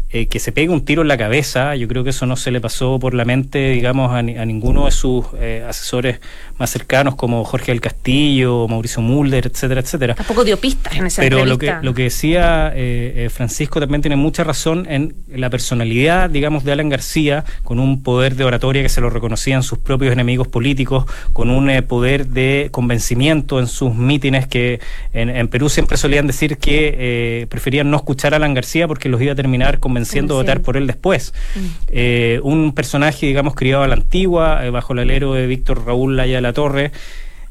eh, 0.09 0.29
que 0.29 0.39
se 0.39 0.53
pegue 0.53 0.69
un 0.69 0.85
tiro 0.85 1.03
en 1.03 1.09
la 1.09 1.19
cabeza, 1.19 1.75
yo 1.75 1.89
creo 1.89 2.05
que 2.05 2.11
eso 2.11 2.27
no 2.27 2.37
se 2.37 2.53
le 2.53 2.61
pasó 2.61 2.97
por 3.01 3.13
la 3.13 3.25
mente, 3.25 3.71
digamos, 3.71 4.13
a, 4.13 4.23
ninguno 4.23 4.85
de 4.85 4.93
sus 4.93 5.27
eh, 5.41 5.65
asesores 5.69 6.21
más 6.59 6.71
cercanos 6.71 7.17
como 7.17 7.43
Jorge 7.43 7.73
del 7.73 7.81
Castillo, 7.81 8.69
Mauricio 8.69 9.03
Mulder, 9.03 9.49
etcétera, 9.49 9.81
etcétera. 9.81 10.15
Tampoco 10.15 10.45
dio 10.45 10.59
pistas 10.59 10.95
en 10.95 11.07
esa 11.07 11.23
Pero 11.23 11.45
lo 11.45 11.59
que, 11.59 11.75
lo 11.83 11.93
que 11.93 12.05
decía 12.05 12.73
eh, 12.77 13.29
Francisco 13.35 13.81
también 13.81 14.01
tiene 14.01 14.15
mucha 14.15 14.45
razón 14.45 14.87
en 14.89 15.17
la 15.27 15.51
personalidad, 15.51 16.31
digamos, 16.31 16.63
de 16.63 16.71
Alan 16.71 16.89
García, 16.89 17.45
con 17.65 17.81
un 17.81 18.05
poder 18.05 18.37
de 18.37 18.45
oratoria 18.45 18.83
que 18.83 18.89
se 18.89 19.01
lo 19.01 19.11
reconocían 19.11 19.65
sus 19.65 19.79
propios 19.79 20.13
enemigos 20.13 20.47
políticos, 20.47 21.07
con 21.33 21.51
un 21.51 21.67
poder 21.89 22.29
de 22.29 22.69
convencimiento 22.71 23.59
en 23.59 23.67
sus 23.67 23.93
mítines 23.93 24.47
que 24.47 24.79
en, 25.13 25.49
Perú 25.49 25.69
siempre 25.69 25.97
solían 25.97 26.29
decir 26.29 26.59
que 26.59 27.49
preferían 27.51 27.91
no 27.91 27.97
escuchar 27.97 28.35
a 28.35 28.37
Alan 28.37 28.55
García 28.55 28.87
porque 28.87 29.09
los 29.09 29.21
iba 29.21 29.33
a 29.33 29.35
terminar 29.35 29.81
con 29.81 29.96
convenciendo 29.97 30.35
a 30.35 30.37
votar 30.39 30.61
por 30.61 30.77
él 30.77 30.87
después. 30.87 31.33
Mm. 31.55 31.61
Eh, 31.89 32.41
un 32.43 32.73
personaje, 32.73 33.27
digamos, 33.27 33.55
criado 33.55 33.83
a 33.83 33.89
la 33.89 33.95
antigua, 33.95 34.65
eh, 34.65 34.71
bajo 34.71 34.93
el 34.93 35.01
alero 35.01 35.35
de 35.35 35.47
Víctor 35.47 35.87
Raúl 35.87 36.17
Laya 36.17 36.37
de 36.37 36.43
la 36.43 36.53
Torre. 36.53 36.93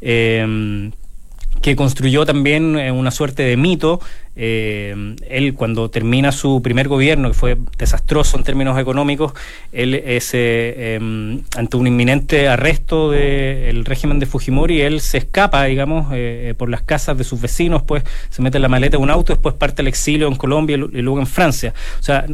Eh, 0.01 0.91
que 1.65 1.75
construyó 1.75 2.27
también 2.27 2.77
eh, 2.77 2.91
una 2.91 3.09
suerte 3.09 3.41
de 3.41 3.57
mito. 3.57 3.99
Eh, 4.35 5.15
él 5.27 5.55
cuando 5.55 5.89
termina 5.89 6.31
su 6.31 6.61
primer 6.61 6.87
gobierno, 6.87 7.29
que 7.29 7.33
fue 7.33 7.57
desastroso 7.79 8.37
en 8.37 8.43
términos 8.43 8.77
económicos, 8.77 9.33
él 9.71 9.95
es 9.95 10.35
eh, 10.35 10.93
em, 10.93 11.41
ante 11.57 11.75
un 11.77 11.87
inminente 11.87 12.47
arresto 12.49 13.09
del 13.09 13.83
régimen 13.83 14.19
de 14.19 14.27
Fujimori, 14.27 14.81
él 14.81 15.01
se 15.01 15.17
escapa, 15.17 15.63
digamos, 15.63 16.13
por 16.55 16.69
las 16.69 16.83
casas 16.83 17.17
de 17.17 17.23
sus 17.23 17.41
vecinos, 17.41 17.81
pues 17.81 18.03
se 18.29 18.43
mete 18.43 18.59
en 18.59 18.61
la 18.61 18.69
maleta 18.69 18.97
de 18.97 19.03
un 19.03 19.09
auto, 19.09 19.33
después 19.33 19.55
parte 19.55 19.81
al 19.81 19.87
exilio 19.87 20.27
en 20.27 20.35
Colombia 20.35 20.75
y 20.75 21.01
luego 21.01 21.19
en 21.19 21.25
Francia. 21.25 21.73
O 21.99 22.03
sea, 22.03 22.27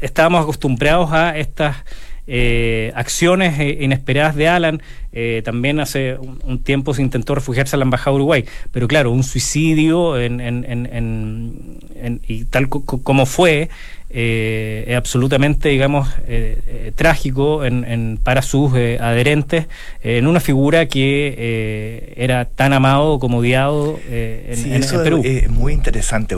estábamos 0.00 0.44
acostumbrados 0.44 1.10
a 1.10 1.36
estas 1.36 1.78
eh, 2.26 2.90
acciones 2.94 3.58
eh, 3.60 3.78
inesperadas 3.80 4.34
de 4.34 4.48
Alan. 4.48 4.82
Eh, 5.16 5.42
también 5.44 5.80
hace 5.80 6.18
un, 6.18 6.58
tiempo 6.62 6.92
se 6.92 7.02
intentó 7.02 7.34
refugiarse 7.34 7.76
a 7.76 7.78
la 7.78 7.84
Embajada 7.84 8.10
de 8.10 8.16
Uruguay. 8.16 8.44
Pero 8.72 8.88
claro, 8.88 9.12
un 9.12 9.22
suicidio 9.22 10.20
en, 10.20 10.40
en, 10.40 10.64
en, 10.66 12.20
y 12.26 12.44
tal 12.44 12.68
como 12.68 13.24
fue, 13.24 13.70
eh, 14.16 14.84
es 14.86 14.96
absolutamente, 14.96 15.70
digamos, 15.70 16.08
eh, 16.28 16.56
eh, 16.68 16.92
trágico 16.94 17.64
en, 17.64 18.16
para 18.22 18.42
sus 18.42 18.72
adherentes 18.72 19.66
en 20.04 20.28
una 20.28 20.38
figura 20.38 20.86
que 20.86 22.14
era 22.16 22.44
tan 22.44 22.72
amado 22.72 23.18
como 23.18 23.38
odiado 23.38 23.98
en, 24.08 24.56
sí, 24.56 24.72
eso 24.72 25.02
Perú. 25.02 25.20
Es, 25.24 25.50
muy 25.50 25.72
interesante. 25.72 26.36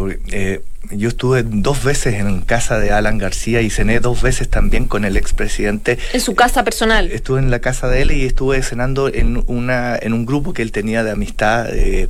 yo 0.90 1.08
estuve 1.08 1.42
dos 1.42 1.84
veces 1.84 2.14
en 2.14 2.40
casa 2.40 2.78
de 2.78 2.92
Alan 2.92 3.18
García 3.18 3.60
y 3.60 3.68
cené 3.68 4.00
dos 4.00 4.22
veces 4.22 4.48
también 4.48 4.86
con 4.86 5.04
el 5.04 5.18
expresidente. 5.18 5.98
¿En 6.14 6.22
su 6.22 6.34
casa 6.34 6.64
personal? 6.64 7.12
Estuve 7.12 7.40
en 7.40 7.50
la 7.50 7.58
casa 7.58 7.88
de 7.88 8.00
él 8.00 8.12
y 8.12 8.24
estuve 8.24 8.62
cenando 8.66 9.08
en, 9.08 9.42
una, 9.46 9.96
en 9.96 10.12
un 10.12 10.26
grupo 10.26 10.52
que 10.52 10.62
él 10.62 10.72
tenía 10.72 11.02
de 11.02 11.10
amistad 11.10 11.64
de, 11.64 12.08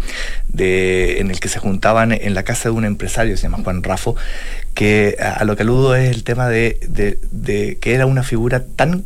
en 1.18 1.30
el 1.30 1.40
que 1.40 1.48
se 1.48 1.58
juntaban 1.58 2.12
en 2.12 2.34
la 2.34 2.42
casa 2.42 2.68
de 2.68 2.74
un 2.74 2.84
empresario, 2.84 3.36
se 3.36 3.44
llama 3.44 3.62
Juan 3.62 3.82
Rafo, 3.82 4.16
que 4.74 5.16
a, 5.20 5.44
lo 5.44 5.56
que 5.56 5.62
aludo 5.62 5.94
es 5.94 6.10
el 6.14 6.24
tema 6.24 6.48
de, 6.48 6.78
de, 6.88 7.78
que 7.80 7.94
era 7.94 8.06
una 8.06 8.22
figura 8.22 8.64
tan 8.64 9.04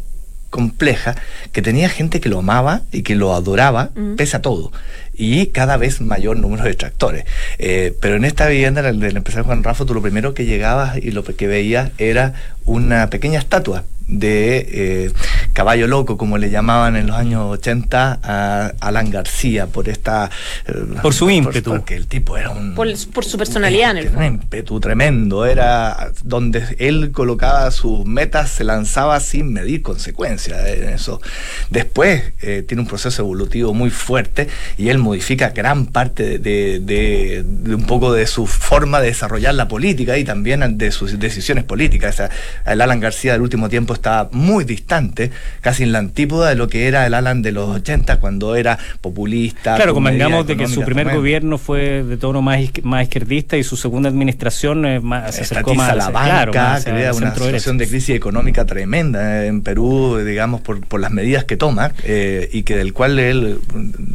compleja 0.51 1.15
que 1.53 1.63
tenía 1.63 1.89
gente 1.89 2.21
que 2.21 2.29
lo 2.29 2.41
amaba 2.41 2.83
y 2.91 3.03
que 3.03 3.15
lo 3.15 3.35
adoraba 3.35 3.91
mm. 3.95 4.17
pese 4.17 4.37
a 4.37 4.43
todo 4.43 4.73
y 5.15 5.47
cada 5.49 5.77
vez 5.77 6.01
mayor 6.01 6.39
número 6.39 6.65
de 6.65 6.75
tractores. 6.75 7.25
Eh, 7.59 7.95
pero 8.01 8.17
en 8.17 8.25
esta 8.25 8.49
vivienda 8.49 8.81
del, 8.81 9.01
del 9.01 9.19
empresario 9.19 9.45
Juan 9.45 9.63
Rafa, 9.63 9.85
tú 9.85 9.93
lo 9.93 10.01
primero 10.01 10.33
que 10.33 10.47
llegabas 10.47 10.97
y 10.97 11.11
lo 11.11 11.23
que 11.25 11.47
veías 11.47 11.91
era 11.99 12.33
una 12.65 13.11
pequeña 13.11 13.39
estatua 13.39 13.85
de 14.11 14.69
eh, 14.71 15.13
caballo 15.53 15.87
loco, 15.87 16.17
como 16.17 16.37
le 16.39 16.51
llamaban 16.51 16.97
en 16.97 17.07
los 17.07 17.17
años 17.17 17.45
80 17.51 18.21
a 18.23 18.73
Alan 18.81 19.11
García, 19.11 19.67
por 19.67 19.89
esta... 19.89 20.31
Eh, 20.67 20.73
por 21.03 21.15
su 21.15 21.31
ímpetu. 21.31 21.71
porque 21.71 21.95
el 21.95 22.07
tipo 22.07 22.37
era 22.37 22.51
un... 22.51 22.75
Por, 22.75 22.97
su 22.97 23.39
personalidad. 23.39 23.95
Un, 23.97 24.17
un 24.17 24.25
ímpetu 24.25 24.81
tremendo, 24.81 25.47
era 25.47 26.13
donde 26.25 26.77
él 26.79 27.13
colocaba 27.13 27.71
sus 27.71 28.05
metas, 28.05 28.51
se 28.51 28.65
lanzaba 28.65 29.21
sin 29.21 29.53
medir 29.53 29.83
consecuencias 29.83 30.67
en 30.67 30.89
eso. 30.89 31.21
Después 31.71 32.33
eh, 32.43 32.65
tiene 32.67 32.83
un 32.83 32.89
proceso 32.89 33.23
evolutivo 33.23 33.75
muy 33.75 33.91
fuerte 33.91 34.49
y 34.77 34.89
él 34.89 34.99
modifica 34.99 35.51
gran 35.51 35.87
parte 35.87 36.39
de, 36.39 36.81
de, 36.81 37.45
un 37.75 37.85
poco 37.85 38.13
de 38.13 38.27
su 38.27 38.47
forma 38.47 39.01
de 39.01 39.09
desarrollar 39.09 39.55
la 39.55 39.69
política 39.69 40.19
y 40.19 40.25
también 40.25 40.79
de 40.79 40.91
sus 40.91 41.19
decisiones 41.19 41.65
políticas. 41.65 42.23
el 42.67 42.81
Alan 42.81 43.01
García 43.01 43.33
del 43.33 43.43
último 43.43 43.69
tiempo 43.69 43.95
está 44.01 44.29
muy 44.33 44.65
distante, 44.65 45.31
casi 45.61 45.83
en 45.83 45.93
la 45.93 45.99
antípoda 45.99 46.49
de 46.49 46.55
lo 46.57 46.69
que 46.69 46.89
era 46.89 47.07
el 47.07 47.15
Alan 47.15 47.43
de 47.43 47.53
los 47.53 47.69
80, 47.69 48.19
cuando 48.19 48.57
era 48.57 48.79
populista. 49.01 49.77
Claro, 49.77 49.95
convengamos 49.95 50.47
de 50.47 50.57
que 50.57 50.67
su 50.67 50.83
primer 50.83 51.15
gobierno 51.15 51.59
fue 51.59 52.03
de 52.03 52.17
tono 52.17 52.43
más, 52.43 52.61
más 52.83 53.03
izquierdista 53.05 53.57
y 53.57 53.63
su 53.63 53.77
segunda 53.77 54.09
administración 54.09 54.85
eh, 54.87 55.01
más, 55.01 55.35
se 55.35 55.43
acercó 55.43 55.75
más 55.75 55.91
a 55.91 55.95
la 55.95 56.11
banca, 56.11 56.81
crea 56.83 57.13
una 57.13 57.35
situación 57.35 57.79
de 57.79 57.89
crisis 57.89 58.17
económica 58.17 58.65
tremenda 58.65 59.45
en 59.45 59.63
Perú, 59.63 60.19
digamos, 60.25 60.63
por, 60.63 60.81
por 60.87 61.01
las 61.01 61.11
medidas 61.11 61.45
que 61.45 61.57
toma 61.57 61.93
eh, 62.05 62.49
y 62.53 62.63
que 62.63 62.77
del 62.77 62.93
cual 62.93 63.19
él 63.19 63.61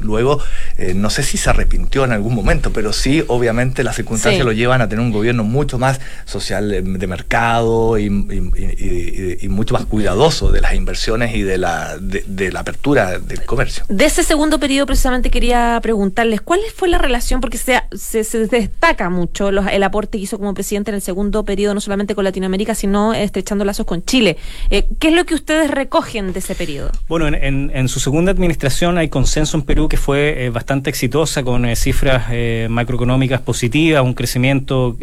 luego, 0.01 0.41
eh, 0.77 0.93
no 0.95 1.09
sé 1.09 1.23
si 1.23 1.37
se 1.37 1.49
arrepintió 1.49 2.05
en 2.05 2.11
algún 2.11 2.33
momento, 2.33 2.71
pero 2.73 2.91
sí, 2.91 3.23
obviamente 3.27 3.83
las 3.83 3.95
circunstancias 3.95 4.43
lo 4.45 4.51
llevan 4.51 4.81
a 4.81 4.89
tener 4.89 5.03
un 5.05 5.11
gobierno 5.11 5.43
mucho 5.43 5.77
más 5.77 6.01
social 6.25 6.69
de 6.69 7.07
mercado 7.07 7.99
y, 7.99 8.05
y 8.05 9.49
mucho 9.49 9.74
más 9.75 9.85
cuidadoso 9.85 10.53
de 10.53 10.61
las 10.61 10.73
inversiones 10.73 11.35
y 11.35 11.41
de 11.41 11.57
la, 11.57 11.97
de, 11.99 12.49
la 12.49 12.61
apertura 12.61 13.19
del 13.19 13.43
comercio. 13.43 13.83
De 13.89 14.05
ese 14.05 14.23
segundo 14.23 14.57
periodo 14.57 14.85
precisamente 14.85 15.29
quería 15.29 15.77
preguntarles, 15.81 16.39
¿cuál 16.39 16.61
fue 16.73 16.87
la 16.87 16.97
relación? 16.97 17.41
Porque 17.41 17.57
se, 17.57 17.81
se, 17.91 18.47
destaca 18.47 19.09
mucho 19.09 19.49
el 19.49 19.83
aporte 19.83 20.17
que 20.17 20.23
hizo 20.23 20.37
como 20.37 20.53
presidente 20.53 20.91
en 20.91 20.95
el 20.95 21.01
segundo 21.01 21.43
periodo, 21.43 21.73
no 21.73 21.81
solamente 21.81 22.15
con 22.15 22.23
Latinoamérica, 22.23 22.73
sino 22.73 23.13
estrechando 23.13 23.65
lazos 23.65 23.85
con 23.85 24.01
Chile. 24.05 24.37
Eh, 24.69 24.87
¿Qué 24.97 25.09
es 25.09 25.13
lo 25.13 25.25
que 25.25 25.35
ustedes 25.35 25.69
recogen 25.69 26.31
de 26.31 26.39
ese 26.39 26.55
periodo? 26.55 26.91
Bueno, 27.09 27.27
en, 27.27 27.69
en, 27.73 27.89
su 27.89 27.99
segunda 27.99 28.31
administración 28.31 28.97
hay 28.97 29.09
consenso 29.09 29.57
en 29.57 29.63
Perú 29.63 29.89
que 29.89 29.97
fue 29.97 30.45
eh, 30.45 30.49
bastante 30.51 30.89
exitosa, 30.89 31.43
con 31.43 31.65
eh, 31.65 31.75
cifras 31.75 32.27
macroeconómicas 32.69 33.41
positivas, 33.41 34.03
un 34.03 34.13
crecimiento 34.13 34.97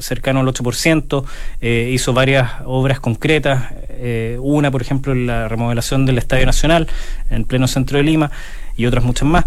cercano 0.00 0.40
al 0.40 0.46
8%, 0.46 1.24
hizo 1.90 2.12
varias 2.12 2.50
obras 2.66 3.00
concretas, 3.00 3.72
eh, 4.04 4.36
una, 4.40 4.70
por 4.72 4.82
ejemplo, 4.82 5.14
la 5.14 5.48
remodelación 5.48 6.04
del 6.06 6.18
Estadio 6.18 6.44
Nacional 6.44 6.88
en 7.30 7.44
pleno 7.44 7.68
centro 7.68 7.98
de 7.98 8.04
Lima 8.04 8.32
y 8.76 8.86
otras 8.86 9.04
muchas 9.04 9.28
más. 9.28 9.44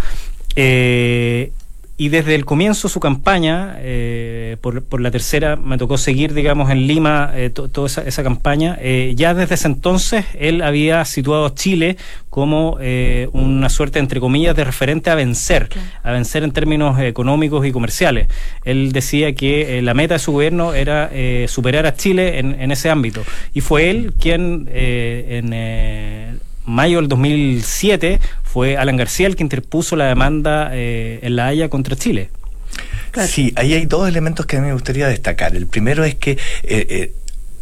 Eh, 0.55 1.51
y 1.97 2.09
desde 2.09 2.35
el 2.35 2.43
comienzo 2.43 2.89
su 2.89 2.99
campaña, 2.99 3.77
eh, 3.79 4.57
por, 4.59 4.83
por, 4.83 4.99
la 4.99 5.11
tercera, 5.11 5.55
me 5.55 5.77
tocó 5.77 5.97
seguir, 5.97 6.33
digamos, 6.33 6.69
en 6.69 6.87
Lima 6.87 7.31
eh, 7.33 7.49
toda 7.49 7.87
esa, 7.87 8.01
esa, 8.01 8.21
campaña. 8.21 8.77
Eh, 8.81 9.13
ya 9.15 9.33
desde 9.33 9.55
ese 9.55 9.67
entonces 9.67 10.25
él 10.37 10.61
había 10.61 11.05
situado 11.05 11.45
a 11.45 11.55
Chile 11.55 11.95
como 12.29 12.77
eh, 12.81 13.29
una 13.31 13.69
suerte, 13.69 13.99
entre 13.99 14.19
comillas, 14.19 14.57
de 14.57 14.65
referente 14.65 15.09
a 15.09 15.15
vencer, 15.15 15.69
a 16.03 16.11
vencer 16.11 16.43
en 16.43 16.51
términos 16.51 16.99
económicos 16.99 17.65
y 17.65 17.71
comerciales. 17.71 18.27
Él 18.65 18.91
decía 18.91 19.33
que 19.33 19.81
la 19.81 19.93
meta 19.93 20.15
de 20.15 20.19
su 20.19 20.33
gobierno 20.33 20.73
era 20.73 21.09
superar 21.47 21.85
a 21.85 21.95
Chile 21.95 22.39
en, 22.39 22.59
en, 22.59 22.71
ese 22.71 22.89
ámbito. 22.89 23.23
Y 23.53 23.61
fue 23.61 23.89
él 23.89 24.13
quien 24.19 24.67
en 24.69 25.53
mayo 26.65 26.97
del 26.97 27.07
2007 27.07 28.19
fue 28.43 28.77
Alan 28.77 28.97
García 28.97 29.27
el 29.27 29.35
que 29.35 29.43
interpuso 29.43 29.95
la 29.95 30.05
demanda 30.05 30.69
eh, 30.73 31.19
en 31.21 31.35
La 31.35 31.47
Haya 31.47 31.69
contra 31.69 31.95
Chile. 31.95 32.29
Sí, 33.27 33.53
ahí 33.55 33.73
hay 33.73 33.85
dos 33.85 34.09
elementos 34.09 34.45
que 34.45 34.57
a 34.57 34.59
mí 34.59 34.67
me 34.67 34.73
gustaría 34.73 35.07
destacar. 35.07 35.55
El 35.55 35.67
primero 35.67 36.03
es 36.03 36.15
que... 36.15 36.31
Eh, 36.31 36.37
eh, 36.63 37.13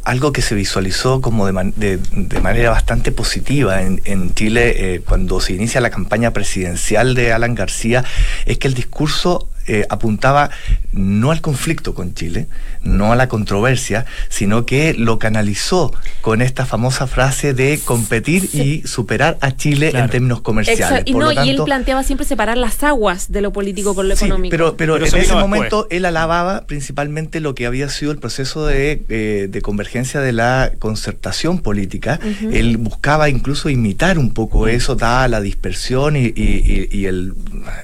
algo 0.06 0.34
que 0.34 0.42
se 0.42 0.54
visualizó 0.54 1.22
como 1.22 1.48
de, 1.48 1.98
de, 1.98 2.40
manera 2.42 2.72
bastante 2.72 3.14
positiva 3.14 3.84
en, 3.84 4.02
en 4.04 4.34
Chile 4.34 5.02
cuando 5.06 5.40
se 5.40 5.54
inicia 5.54 5.80
la 5.80 5.92
campaña 5.92 6.32
presidencial 6.32 7.16
de 7.16 7.32
Alan 7.32 7.56
García 7.56 8.04
es 8.46 8.58
que 8.58 8.68
el 8.68 8.74
discurso 8.74 9.48
eh, 9.66 9.86
apuntaba 9.90 10.50
no 10.94 11.32
al 11.32 11.42
conflicto 11.42 11.94
con 11.94 12.14
Chile, 12.14 12.48
no 12.82 13.12
a 13.12 13.16
la 13.16 13.28
controversia, 13.28 14.06
sino 14.30 14.66
que 14.66 14.94
lo 14.94 15.20
canalizó 15.20 15.94
con 16.22 16.42
esta 16.42 16.66
famosa 16.66 17.08
frase 17.08 17.54
de 17.54 17.80
competir 17.84 18.50
y 18.54 18.88
superar 18.88 19.38
a 19.42 19.56
Chile 19.56 19.92
en 19.94 20.10
términos 20.10 20.42
comerciales. 20.42 21.04
Y, 21.06 21.14
no, 21.14 21.32
y 21.32 21.50
él 21.50 21.62
planteaba 21.66 22.04
siempre 22.04 22.26
separar 22.26 22.58
las 22.58 22.84
aguas 22.84 23.32
de 23.32 23.42
lo 23.42 23.52
político 23.52 23.96
con 23.96 24.08
lo 24.08 24.14
económico. 24.14 24.52
Pero, 24.52 24.78
pero, 24.78 24.98
en 24.98 25.04
ese 25.04 25.34
momento 25.34 25.88
él 25.90 26.06
alababa 26.06 26.66
principalmente 26.66 27.40
lo 27.40 27.56
que 27.56 27.66
había 27.66 27.90
sido 27.90 28.12
el 28.12 28.20
proceso 28.20 28.66
de, 28.66 29.04
eh, 29.10 29.48
de 29.50 29.62
convergencia 29.62 30.22
de 30.22 30.32
la 30.32 30.72
concertación 30.80 31.60
política. 31.60 32.20
Él 32.52 32.78
buscaba 32.78 33.30
incluso 33.30 33.70
imitar 33.70 34.18
un 34.18 34.34
poco 34.34 34.68
eso, 34.68 34.96
dada 34.96 35.28
la 35.28 35.42
dispersión 35.42 36.16
y, 36.16 36.26
y, 36.36 36.88
y 36.92 37.06
el, 37.06 37.34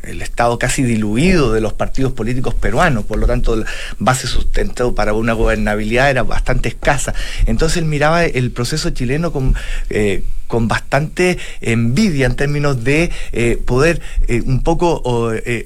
el 0.04 0.22
estado 0.22 0.60
casi 0.60 0.84
diluido 0.84 1.54
de 1.54 1.62
los 1.62 1.74
partidos 1.74 2.14
políticos 2.14 2.54
peruanos, 2.54 2.99
por 3.04 3.20
lo 3.20 3.28
tanto, 3.28 3.64
base 3.98 4.28
sustentado 4.28 4.96
para 4.96 5.14
una 5.14 5.34
gobernabilidad 5.34 6.10
era 6.10 6.24
bastante 6.24 6.70
escasa. 6.70 7.14
Entonces 7.46 7.78
él 7.78 7.86
miraba 7.86 8.26
el 8.26 8.52
proceso 8.52 8.90
chileno 8.92 9.32
con, 9.32 9.56
con 10.50 10.68
bastante 10.68 11.38
envidia 11.62 12.26
en 12.26 12.36
términos 12.36 12.84
de 12.84 13.12
eh, 13.32 13.60
poder 13.64 14.02
eh, 14.28 14.42
un 14.46 14.64
poco 14.64 15.04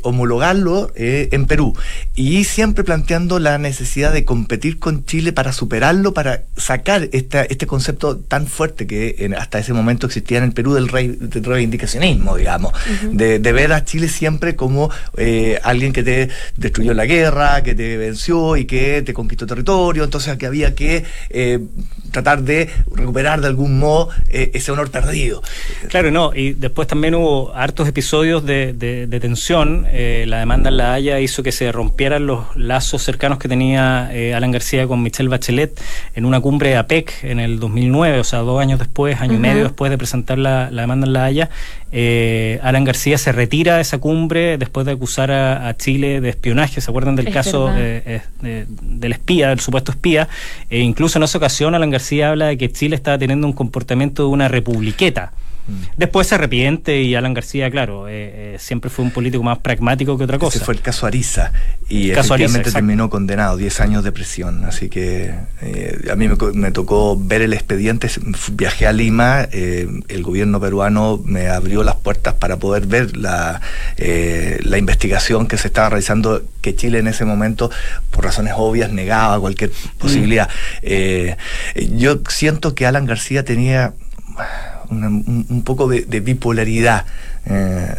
homologarlo 0.04 0.92
en 0.96 1.46
Perú. 1.46 1.74
Y 2.16 2.44
siempre 2.44 2.84
planteando 2.84 3.40
la 3.40 3.58
necesidad 3.58 4.12
de 4.12 4.26
competir 4.26 4.80
con 4.80 5.06
Chile 5.06 5.32
para 5.32 5.54
superarlo, 5.54 6.14
para 6.14 6.44
sacar 6.58 7.08
esta, 7.14 7.44
este 7.44 7.66
concepto 7.66 8.18
tan 8.18 8.46
fuerte 8.46 8.86
que 8.86 9.34
hasta 9.38 9.60
ese 9.60 9.74
momento 9.74 10.06
existía 10.06 10.40
en 10.40 10.44
el 10.44 10.52
Perú 10.52 10.74
del, 10.74 10.90
rey, 10.90 11.08
del 11.08 11.44
reivindicacionismo, 11.44 12.36
digamos, 12.36 12.74
de, 13.10 13.40
de, 13.40 13.54
ver 13.54 13.72
a 13.72 13.86
Chile 13.86 14.10
siempre 14.10 14.58
como 14.58 14.92
alguien 15.64 15.94
que 15.94 16.04
te 16.04 16.30
destruyó 16.58 16.94
la 16.94 17.06
guerra, 17.06 17.64
que 17.64 17.74
te 17.74 17.96
venció 17.96 18.58
y 18.58 18.66
que 18.66 19.02
te 19.02 19.14
conquistó 19.14 19.48
territorio, 19.48 20.04
entonces 20.04 20.38
que 20.38 20.46
había 20.46 20.76
que 20.76 21.06
tratar 22.14 22.44
de 22.44 22.70
recuperar 22.96 23.42
de 23.42 23.48
algún 23.48 23.80
modo 23.80 24.10
eh, 24.30 24.52
ese 24.54 24.72
honor 24.72 24.92
perdido. 24.92 25.42
Claro, 25.90 26.12
no, 26.12 26.34
y 26.34 26.54
después 26.54 26.88
también 26.88 27.16
hubo 27.16 27.54
hartos 27.54 27.88
episodios 27.90 28.46
de, 28.46 29.08
tensión. 29.20 29.86
Eh, 29.90 30.26
la 30.28 30.40
demanda 30.40 30.70
en 30.70 30.78
La 30.78 30.94
Haya 30.94 31.20
hizo 31.20 31.44
que 31.44 31.52
se 31.52 31.72
rompieran 31.72 32.26
los 32.26 32.56
lazos 32.56 33.02
cercanos 33.02 33.40
que 33.40 33.50
tenía 33.50 34.10
eh, 34.14 34.34
Alan 34.34 34.52
García 34.52 34.88
con 34.88 35.02
Michelle 35.02 35.28
Bachelet 35.28 35.80
en 36.16 36.26
una 36.26 36.40
cumbre 36.40 36.70
de 36.70 36.78
APEC 36.78 37.24
en 37.24 37.40
el 37.40 37.60
2009, 37.60 38.20
o 38.20 38.24
sea, 38.24 38.40
dos 38.40 38.62
años 38.62 38.80
después, 38.80 39.20
año 39.20 39.34
y 39.34 39.40
medio 39.40 39.64
después 39.64 39.90
de 39.90 39.98
presentar 39.98 40.38
la, 40.38 40.70
demanda 40.70 41.08
en 41.08 41.14
La 41.14 41.26
Haya. 41.26 41.50
Alan 42.62 42.84
García 42.84 43.18
se 43.18 43.32
retira 43.32 43.76
de 43.76 43.82
esa 43.82 43.98
cumbre 43.98 44.58
después 44.58 44.86
de 44.86 44.92
acusar 44.92 45.32
a, 45.32 45.76
Chile 45.78 46.22
de 46.22 46.30
espionaje. 46.30 46.82
¿Se 46.82 46.92
acuerdan 46.92 47.16
del 47.16 47.32
caso 47.32 47.68
del 47.70 49.12
espía, 49.12 49.50
del 49.50 49.60
supuesto 49.60 49.92
espía? 49.92 50.28
E 50.70 50.80
incluso 50.80 51.18
en 51.18 51.24
esa 51.24 51.38
ocasión 51.38 51.76
Alan 51.76 51.90
García 51.90 52.04
García 52.04 52.30
habla 52.32 52.48
de 52.48 52.58
que 52.58 52.70
Chile 52.72 52.98
estaba 52.98 53.18
teniendo 53.18 53.48
un 53.48 53.54
comportamiento 53.54 54.24
de 54.24 54.30
una 54.30 54.50
republiqueta. 54.50 55.32
Mm. 55.68 55.74
Después 55.96 56.28
se 56.28 56.36
arrepiente 56.36 57.02
y 57.02 57.16
Alan 57.16 57.34
García, 57.34 57.72
claro, 57.72 58.10
eh, 58.10 58.56
eh, 58.56 58.58
siempre 58.60 58.90
fue 58.90 59.06
un 59.06 59.12
político 59.12 59.44
más 59.44 59.60
pragmático 59.60 60.18
que 60.18 60.26
otra 60.26 60.38
cosa. 60.38 60.58
Ese 60.58 60.66
fue 60.66 60.74
el 60.74 60.82
caso 60.82 61.06
Ariza 61.06 61.54
y 61.88 62.12
efectivamente 62.12 62.72
terminó 62.72 63.10
condenado, 63.10 63.56
10 63.56 63.80
años 63.80 64.04
de 64.04 64.12
prisión. 64.12 64.66
Así 64.66 64.90
que 64.90 65.34
eh, 65.62 66.10
a 66.12 66.16
mí 66.16 66.28
me, 66.54 66.72
tocó 66.72 67.18
ver 67.18 67.42
el 67.42 67.54
expediente, 67.54 68.10
viajé 68.52 68.88
a 68.88 68.94
Lima, 68.94 69.44
el 69.44 70.24
gobierno 70.24 70.60
peruano 70.60 71.22
me 71.24 71.48
abrió 71.48 71.84
las 71.84 71.96
puertas 71.96 72.34
para 72.34 72.58
poder 72.58 72.86
ver 72.86 73.16
la, 73.16 73.62
la 73.98 74.78
investigación 74.78 75.48
que 75.48 75.58
se 75.58 75.68
estaba 75.68 75.90
realizando, 75.90 76.44
que 76.62 76.76
Chile 76.76 77.00
en 77.00 77.08
ese 77.08 77.24
momento, 77.24 77.72
por 78.12 78.26
razones 78.26 78.54
obvias, 78.58 78.92
negaba 78.92 79.40
cualquier 79.40 79.70
mm. 79.70 79.98
posibilidad. 79.98 80.50
yo 81.92 82.20
siento 82.28 82.76
que 82.76 82.86
Alan 82.86 83.06
García 83.06 83.46
tenía 83.46 83.94
un, 84.90 85.64
poco 85.66 85.88
de, 85.88 86.20
bipolaridad. 86.20 87.06
Eh, 87.46 87.94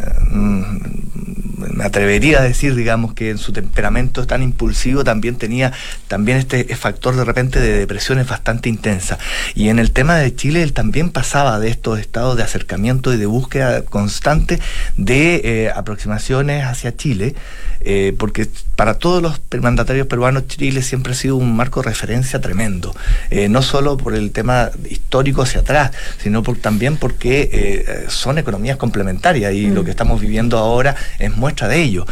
me 1.73 1.85
atrevería 1.85 2.41
a 2.41 2.43
decir, 2.43 2.75
digamos, 2.75 3.15
que 3.15 3.31
en 3.31 3.39
su 3.39 3.53
temperamento 3.53 4.27
tan 4.27 4.43
impulsivo 4.43 5.05
también 5.05 5.37
tenía 5.37 5.73
también 6.09 6.39
este 6.39 6.65
factor 6.77 7.17
de 7.17 7.25
repente 7.25 7.61
de 7.61 7.79
depresiones 7.79 8.29
bastante 8.29 8.69
intensa. 8.69 9.19
Y 9.55 9.69
en 9.69 9.79
el 9.79 9.91
tema 9.91 10.17
de 10.17 10.35
Chile, 10.35 10.63
él 10.63 10.73
también 10.73 11.11
pasaba 11.11 11.59
de 11.59 11.69
estos 11.69 11.99
estados 11.99 12.37
de 12.37 12.43
acercamiento 12.43 13.13
y 13.13 13.17
de 13.17 13.27
búsqueda 13.27 13.83
constante 13.83 14.61
de 14.97 15.41
eh, 15.45 15.71
aproximaciones 15.75 16.65
hacia 16.65 16.97
Chile, 16.97 17.35
eh, 17.81 18.15
porque 18.19 18.49
para 18.77 18.95
todos 18.95 19.23
los 19.23 19.41
mandatarios 19.61 20.07
peruanos 20.07 20.47
Chile 20.49 20.83
siempre 20.83 21.13
ha 21.13 21.17
sido 21.17 21.37
un 21.37 21.55
marco 21.55 21.83
de 21.83 21.89
referencia 21.89 22.41
tremendo, 22.41 22.95
eh, 23.31 23.49
no 23.49 23.63
solo 23.63 23.97
por 23.97 24.15
el 24.15 24.31
tema 24.33 24.71
histórico 24.91 25.43
hacia 25.43 25.61
atrás, 25.61 25.93
sino 26.19 26.43
por, 26.43 26.57
también 26.57 26.97
porque 26.97 28.05
son 28.09 28.39
economías 28.39 28.77
complementarias 28.77 29.53
y 29.53 29.71
lo 29.71 29.83
mm. 29.83 29.85
que 29.85 29.91
estamos 29.91 30.21
viviendo 30.21 30.59
ahora 30.59 30.97
es 31.19 31.37
muestra 31.37 31.54
de 31.55 31.83
ello. 31.83 32.07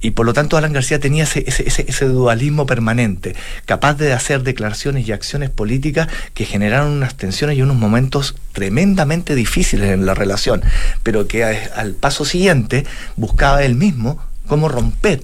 y 0.00 0.10
por 0.10 0.26
lo 0.26 0.32
tanto 0.32 0.56
Alan 0.56 0.72
García 0.72 0.98
tenía 0.98 1.24
ese, 1.24 1.44
ese, 1.46 1.84
ese, 1.88 2.04
dualismo 2.06 2.66
permanente, 2.66 3.34
capaz 3.66 3.94
de 3.94 4.12
hacer 4.12 4.42
declaraciones 4.42 5.06
y 5.06 5.12
acciones 5.12 5.50
políticas 5.50 6.08
que 6.34 6.44
generaron 6.44 6.92
unas 6.92 7.16
tensiones 7.16 7.56
y 7.56 7.62
unos 7.62 7.76
momentos 7.76 8.34
tremendamente 8.52 9.34
difíciles 9.34 9.90
en 9.90 10.06
la 10.06 10.14
relación, 10.14 10.62
pero 11.02 11.26
que 11.26 11.44
al 11.44 11.94
paso 11.94 12.24
siguiente 12.24 12.84
buscaba 13.16 13.64
él 13.64 13.74
mismo 13.74 14.18
cómo 14.46 14.68
romper 14.68 15.22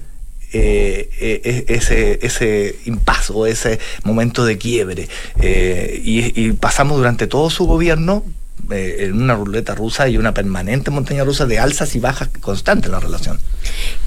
eh, 0.51 1.11
eh, 1.19 1.65
ese, 1.67 2.25
ese 2.25 2.75
impaso, 2.85 3.45
ese 3.45 3.77
momento 4.03 4.45
de 4.45 4.57
quiebre. 4.57 5.07
Eh, 5.39 6.01
y, 6.03 6.51
pasamos 6.53 6.97
durante 6.97 7.27
todo 7.27 7.51
su 7.51 7.67
gobierno 7.67 8.23
en 8.71 9.21
una 9.21 9.35
ruleta 9.35 9.75
rusa 9.75 10.07
y 10.07 10.17
una 10.17 10.33
permanente 10.33 10.91
montaña 10.91 11.23
rusa 11.23 11.45
de 11.45 11.59
alzas 11.59 11.95
y 11.95 11.99
bajas 11.99 12.29
constantes 12.41 12.87
en 12.87 12.91
la 12.93 12.99
relación. 12.99 13.39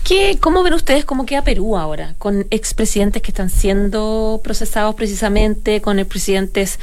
¿Qué, 0.05 0.38
¿Cómo 0.40 0.62
ven 0.62 0.75
ustedes 0.75 1.05
cómo 1.05 1.27
queda 1.27 1.42
Perú 1.42 1.77
ahora? 1.77 2.14
Con 2.18 2.46
expresidentes 2.51 3.22
que 3.22 3.31
están 3.31 3.51
siendo 3.51 4.40
procesados 4.42 4.94
precisamente, 4.94 5.81
con 5.81 5.98
expresidentes 5.98 6.79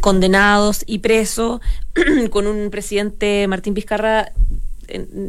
condenados 0.00 0.82
y 0.86 0.98
presos, 0.98 1.60
con 2.30 2.46
un 2.46 2.70
presidente 2.70 3.46
Martín 3.48 3.74
Vizcarra 3.74 4.32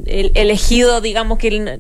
elegido, 0.06 1.02
digamos 1.02 1.38
que 1.38 1.80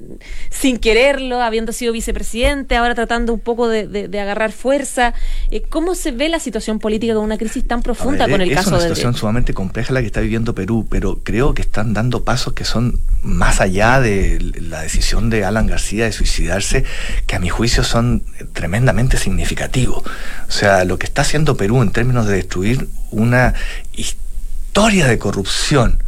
sin 0.49 0.77
quererlo, 0.77 1.41
habiendo 1.41 1.71
sido 1.71 1.93
vicepresidente, 1.93 2.75
ahora 2.75 2.95
tratando 2.95 3.33
un 3.33 3.39
poco 3.39 3.67
de, 3.67 4.09
agarrar 4.19 4.51
fuerza. 4.51 5.13
Eh, 5.51 5.61
¿Cómo 5.61 5.95
se 5.95 6.11
ve 6.11 6.29
la 6.29 6.39
situación 6.39 6.79
política 6.79 7.13
con 7.13 7.23
una 7.23 7.38
crisis 7.38 7.65
tan 7.67 7.81
profunda 7.81 8.27
con 8.27 8.41
el 8.41 8.53
caso 8.53 8.71
de... 8.71 8.77
Es 8.77 8.83
una 8.83 8.95
situación 8.95 9.15
sumamente 9.15 9.53
compleja 9.53 9.93
la 9.93 10.01
que 10.01 10.07
está 10.07 10.21
viviendo 10.21 10.55
Perú, 10.55 10.88
pero 10.89 11.19
creo 11.23 11.53
que 11.53 11.61
están 11.61 11.93
dando 11.93 12.23
pasos 12.23 12.53
que 12.53 12.65
son 12.65 12.99
más 13.21 13.61
allá 13.61 13.99
de 13.99 14.39
la 14.61 14.81
decisión 14.81 15.29
de 15.29 15.43
Alan 15.45 15.67
García 15.67 16.05
de 16.05 16.11
suicidarse, 16.11 16.85
que 17.27 17.35
a 17.35 17.39
mi 17.39 17.49
juicio 17.49 17.83
son 17.83 18.23
tremendamente 18.53 19.17
significativos. 19.17 20.03
O 20.47 20.51
sea, 20.51 20.85
lo 20.85 20.97
que 20.97 21.05
está 21.05 21.21
haciendo 21.21 21.57
Perú 21.57 21.81
en 21.81 21.91
términos 21.91 22.27
de 22.27 22.35
destruir 22.35 22.88
una 23.11 23.53
historia 23.93 25.07
de 25.07 25.17
corrupción, 25.17 26.03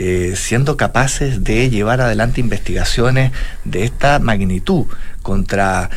eh, 0.00 0.34
siendo 0.36 0.76
capaces 0.76 1.42
de 1.42 1.70
llevar 1.70 2.00
adelante 2.00 2.40
investigaciones 2.40 3.32
de 3.64 3.82
esta 3.82 4.20
magnitud 4.20 4.86
contra 5.22 5.90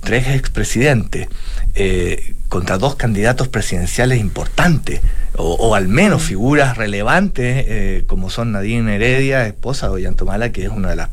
tres 0.00 0.28
expresidentes, 0.28 1.28
eh, 1.74 2.34
contra 2.50 2.76
dos 2.76 2.96
candidatos 2.96 3.48
presidenciales 3.48 4.20
importantes, 4.20 5.00
o, 5.36 5.74
al 5.74 5.88
menos 5.88 6.22
figuras 6.22 6.76
relevantes, 6.76 7.64
eh, 7.66 8.04
como 8.06 8.28
son 8.28 8.52
Nadine 8.52 8.96
Heredia, 8.96 9.46
esposa 9.46 9.86
de 9.86 9.94
Ollantomala, 9.94 10.52
que 10.52 10.64
es 10.64 10.68
una 10.68 10.90
de 10.90 10.96
las 10.96 11.08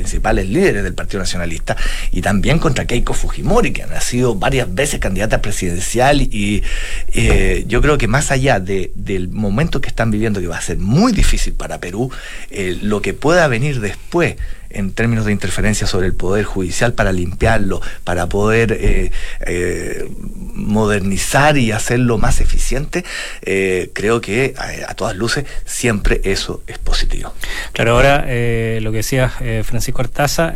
principales 0.00 0.48
líderes 0.48 0.82
del 0.82 0.94
Partido 0.94 1.20
Nacionalista, 1.20 1.76
y 2.10 2.22
también 2.22 2.58
contra 2.58 2.86
Keiko 2.86 3.12
Fujimori, 3.12 3.70
que 3.72 3.82
ha 3.82 4.00
sido 4.00 4.34
varias 4.34 4.74
veces 4.74 4.98
candidata 4.98 5.42
presidencial, 5.42 6.22
y 6.22 6.62
eh, 7.12 7.64
yo 7.66 7.82
creo 7.82 7.98
que 7.98 8.08
más 8.08 8.30
allá 8.30 8.60
del 8.60 9.28
momento 9.28 9.82
que 9.82 9.88
están 9.88 10.10
viviendo, 10.10 10.40
que 10.40 10.46
va 10.46 10.56
a 10.56 10.62
ser 10.62 10.78
muy 10.78 11.12
difícil 11.12 11.52
para 11.52 11.80
Perú, 11.80 12.10
eh, 12.50 12.78
lo 12.80 13.02
que 13.02 13.12
pueda 13.12 13.46
venir 13.46 13.80
después, 13.80 14.36
en 14.70 14.92
términos 14.92 15.24
de 15.26 15.32
interferencia 15.32 15.86
sobre 15.86 16.06
el 16.06 16.14
Poder 16.14 16.44
Judicial 16.44 16.94
para 16.94 17.12
limpiarlo, 17.12 17.80
para 18.04 18.28
poder 18.28 18.72
eh, 18.72 19.12
eh, 19.46 20.08
modernizar 20.54 21.58
y 21.58 21.72
hacerlo 21.72 22.18
más 22.18 22.40
eficiente, 22.40 23.04
eh, 23.42 23.90
creo 23.92 24.20
que 24.20 24.54
a, 24.56 24.94
todas 24.94 25.16
luces 25.16 25.44
siempre 25.64 26.20
eso 26.24 26.62
es 26.66 26.78
positivo. 26.78 27.34
Claro, 27.72 27.92
ahora 27.92 28.18
lo 28.20 28.90
que 28.90 28.98
decía 28.98 29.28
Francisco 29.64 30.00
Artaza, 30.02 30.54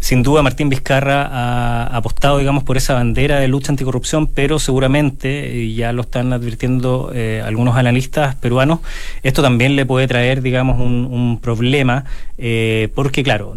sin 0.00 0.22
duda 0.22 0.42
Martín 0.42 0.70
Vizcarra 0.70 1.26
ha 1.26 1.96
apostado, 1.96 2.38
digamos, 2.38 2.64
por 2.64 2.78
esa 2.78 2.94
bandera 2.94 3.38
de 3.38 3.48
lucha 3.48 3.70
anticorrupción, 3.70 4.26
pero 4.26 4.58
seguramente, 4.58 5.54
y 5.54 5.74
ya 5.74 5.92
lo 5.92 6.02
están 6.02 6.32
advirtiendo 6.32 7.12
eh, 7.14 7.42
algunos 7.44 7.76
analistas 7.76 8.34
peruanos, 8.34 8.80
esto 9.22 9.42
también 9.42 9.76
le 9.76 9.84
puede 9.84 10.08
traer, 10.08 10.40
digamos, 10.40 10.80
un, 10.80 11.04
un 11.04 11.38
problema, 11.38 12.06
eh, 12.38 12.88
porque 12.94 13.22
claro, 13.22 13.54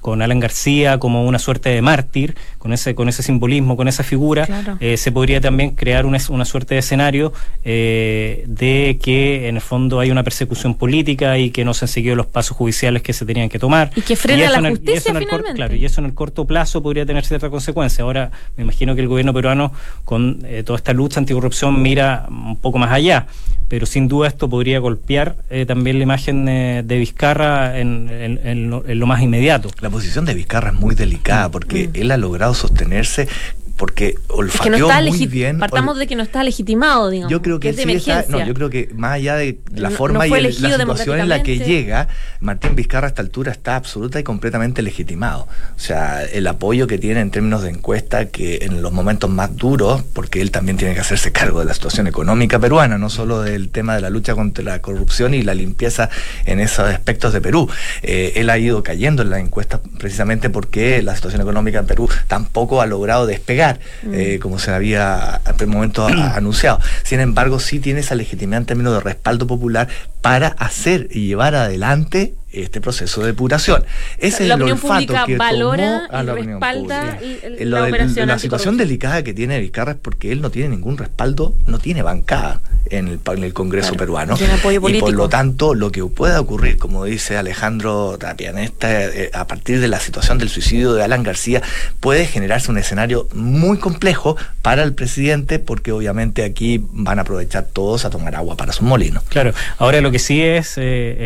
con 0.00 0.20
Alan 0.20 0.40
García 0.40 0.98
como 0.98 1.24
una 1.24 1.38
suerte 1.38 1.68
de 1.70 1.80
mártir, 1.80 2.34
con 2.58 2.72
ese, 2.72 2.96
con 2.96 3.08
ese 3.08 3.22
simbolismo, 3.22 3.76
con 3.76 3.86
esa 3.86 4.02
figura, 4.02 4.48
eh, 4.80 4.96
se 4.96 5.12
podría 5.12 5.40
también 5.40 5.70
crear 5.70 6.06
una, 6.06 6.18
una 6.28 6.44
suerte 6.44 6.74
de 6.74 6.80
escenario 6.80 7.32
de 7.62 8.98
que 9.00 9.48
en 9.48 9.54
el 9.54 9.62
fondo 9.62 10.00
hay 10.00 10.10
una 10.10 10.24
persecución 10.24 10.74
política 10.74 11.38
y 11.38 11.50
que 11.50 11.64
no 11.64 11.72
se 11.72 11.84
han 11.84 11.88
seguido 11.88 12.16
los 12.16 12.26
pasos 12.26 12.56
judiciales 12.56 13.02
que 13.02 13.12
se 13.12 13.24
tenían 13.24 13.48
que 13.48 13.60
tomar. 13.60 13.92
Y 13.94 14.00
que 14.00 14.16
frena 14.16 14.50
la 14.50 14.70
justicia 14.70 15.14
finalmente. 15.14 15.54
Claro, 15.54 15.74
y 15.84 15.86
eso 15.86 16.00
en 16.00 16.06
el 16.06 16.14
corto 16.14 16.46
plazo 16.46 16.82
podría 16.82 17.04
tener 17.04 17.26
cierta 17.26 17.50
consecuencia. 17.50 18.04
Ahora, 18.04 18.30
me 18.56 18.62
imagino 18.62 18.94
que 18.94 19.02
el 19.02 19.08
gobierno 19.08 19.34
peruano, 19.34 19.70
con 20.06 20.40
eh, 20.44 20.62
toda 20.62 20.78
esta 20.78 20.94
lucha 20.94 21.20
anticorrupción, 21.20 21.82
mira 21.82 22.26
un 22.30 22.56
poco 22.56 22.78
más 22.78 22.90
allá. 22.90 23.26
Pero 23.68 23.84
sin 23.84 24.08
duda 24.08 24.28
esto 24.28 24.48
podría 24.48 24.78
golpear 24.78 25.36
eh, 25.50 25.66
también 25.66 25.98
la 25.98 26.04
imagen 26.04 26.48
eh, 26.48 26.82
de 26.84 26.98
Vizcarra 26.98 27.78
en, 27.78 28.08
en, 28.10 28.70
lo, 28.70 28.86
en, 28.86 28.98
lo, 28.98 29.06
más 29.06 29.20
inmediato. 29.20 29.70
La 29.80 29.90
posición 29.90 30.24
de 30.24 30.32
Vizcarra 30.32 30.70
es 30.70 30.74
muy 30.74 30.94
delicada 30.94 31.50
porque 31.50 31.88
mm. 31.88 31.90
él 31.94 32.10
ha 32.10 32.16
logrado 32.16 32.54
sostenerse 32.54 33.28
porque 33.76 34.16
olfateó 34.28 34.88
muy 34.88 35.26
bien. 35.26 35.58
Partamos 35.58 35.98
de 35.98 36.06
que 36.06 36.14
no 36.14 36.22
está 36.22 36.44
legitimado, 36.44 37.10
digamos. 37.10 37.30
Yo 37.30 37.42
creo 37.42 37.58
que, 37.58 37.72
sí 37.72 37.90
está, 37.92 38.24
no, 38.28 38.44
yo 38.44 38.54
creo 38.54 38.70
que 38.70 38.90
más 38.94 39.12
allá 39.12 39.34
de 39.34 39.58
la 39.74 39.90
forma 39.90 40.26
y 40.26 40.30
la 40.30 40.52
situación 40.52 41.20
en 41.20 41.28
la 41.28 41.42
que 41.42 41.58
llega, 41.58 42.06
Martín 42.40 42.76
Vizcarra 42.76 43.06
a 43.06 43.08
esta 43.08 43.22
altura 43.22 43.50
está 43.50 43.74
absoluta 43.74 44.20
y 44.20 44.22
completamente 44.22 44.80
legitimado. 44.82 45.48
O 45.76 45.78
sea, 45.78 46.24
el 46.24 46.46
apoyo 46.46 46.86
que 46.86 46.98
tiene 46.98 47.20
en 47.20 47.30
términos 47.30 47.62
de 47.62 47.70
encuesta, 47.70 48.26
que 48.26 48.58
en 48.62 48.80
los 48.80 48.92
momentos 48.92 49.28
más 49.28 49.56
duros, 49.56 50.04
porque 50.12 50.40
él 50.40 50.52
también 50.52 50.76
tiene 50.76 50.94
que 50.94 51.00
hacerse 51.00 51.32
cargo 51.32 51.58
de 51.58 51.64
la 51.64 51.74
situación 51.74 52.06
económica 52.06 52.60
peruana, 52.60 52.96
no 52.96 53.10
solo 53.10 53.42
del 53.42 53.70
tema 53.70 53.96
de 53.96 54.02
la 54.02 54.10
lucha 54.10 54.36
contra 54.36 54.62
la 54.62 54.80
corrupción 54.82 55.34
y 55.34 55.42
la 55.42 55.54
limpieza 55.54 56.10
en 56.44 56.60
esos 56.60 56.88
aspectos 56.88 57.32
de 57.32 57.40
Perú. 57.40 57.68
Eh, 58.02 58.34
él 58.36 58.50
ha 58.50 58.58
ido 58.58 58.84
cayendo 58.84 59.22
en 59.22 59.30
la 59.30 59.40
encuesta 59.40 59.80
precisamente 59.98 60.48
porque 60.48 61.02
la 61.02 61.16
situación 61.16 61.42
económica 61.42 61.80
en 61.80 61.86
Perú 61.86 62.08
tampoco 62.28 62.80
ha 62.80 62.86
logrado 62.86 63.26
despegar 63.26 63.63
eh, 64.12 64.38
como 64.40 64.58
se 64.58 64.70
había 64.72 65.36
hasta 65.36 65.64
el 65.64 65.70
momento 65.70 66.06
anunciado. 66.34 66.80
Sin 67.02 67.20
embargo, 67.20 67.60
sí 67.60 67.80
tiene 67.80 68.00
esa 68.00 68.14
legitimidad 68.14 68.60
en 68.60 68.66
términos 68.66 68.94
de 68.94 69.00
respaldo 69.00 69.46
popular 69.46 69.88
para 70.20 70.48
hacer 70.48 71.08
y 71.10 71.26
llevar 71.26 71.54
adelante 71.54 72.34
este 72.54 72.80
proceso 72.80 73.20
de 73.20 73.28
depuración. 73.28 73.84
es 74.18 74.40
la 74.40 74.46
el 74.46 74.52
opinión 74.52 74.78
pública 74.78 75.26
valora 75.36 76.08
y 76.12 76.46
respalda 76.46 77.18
la, 77.60 77.84
operación 77.84 78.28
la 78.28 78.38
situación 78.38 78.76
delicada 78.76 79.22
que 79.22 79.34
tiene 79.34 79.58
Vizcarra 79.60 79.92
es 79.92 79.98
porque 80.00 80.32
él 80.32 80.40
no 80.40 80.50
tiene 80.50 80.70
ningún 80.70 80.98
respaldo, 80.98 81.54
no 81.66 81.78
tiene 81.78 82.02
bancada 82.02 82.60
en 82.90 83.08
el, 83.08 83.20
en 83.26 83.44
el 83.44 83.52
Congreso 83.52 83.94
peruano. 83.94 84.36
y 84.36 84.98
por 84.98 85.12
lo 85.12 85.28
tanto, 85.28 85.74
lo 85.74 85.90
que 85.90 86.04
pueda 86.04 86.40
ocurrir, 86.40 86.76
como 86.76 87.04
dice 87.04 87.36
Alejandro 87.36 88.16
Tapia, 88.18 88.52
eh, 88.56 89.30
a 89.32 89.46
partir 89.46 89.80
de 89.80 89.88
la 89.88 90.00
situación 90.00 90.38
del 90.38 90.48
suicidio 90.48 90.92
de 90.94 91.02
Alan 91.02 91.22
García, 91.22 91.62
puede 92.00 92.26
generarse 92.26 92.70
un 92.70 92.78
escenario 92.78 93.28
muy 93.34 93.78
complejo 93.78 94.36
para 94.62 94.82
el 94.82 94.94
presidente, 94.94 95.58
porque 95.58 95.92
obviamente 95.92 96.44
aquí 96.44 96.84
van 96.90 97.18
a 97.18 97.22
aprovechar 97.22 97.64
todos 97.72 98.04
a 98.04 98.10
tomar 98.10 98.34
agua 98.34 98.56
para 98.56 98.72
su 98.72 98.84
molino. 98.84 99.22
Claro, 99.28 99.52
ahora 99.78 100.00
lo 100.00 100.10
que 100.10 100.18
sí 100.18 100.42
es 100.42 100.76
eh, 100.78 100.82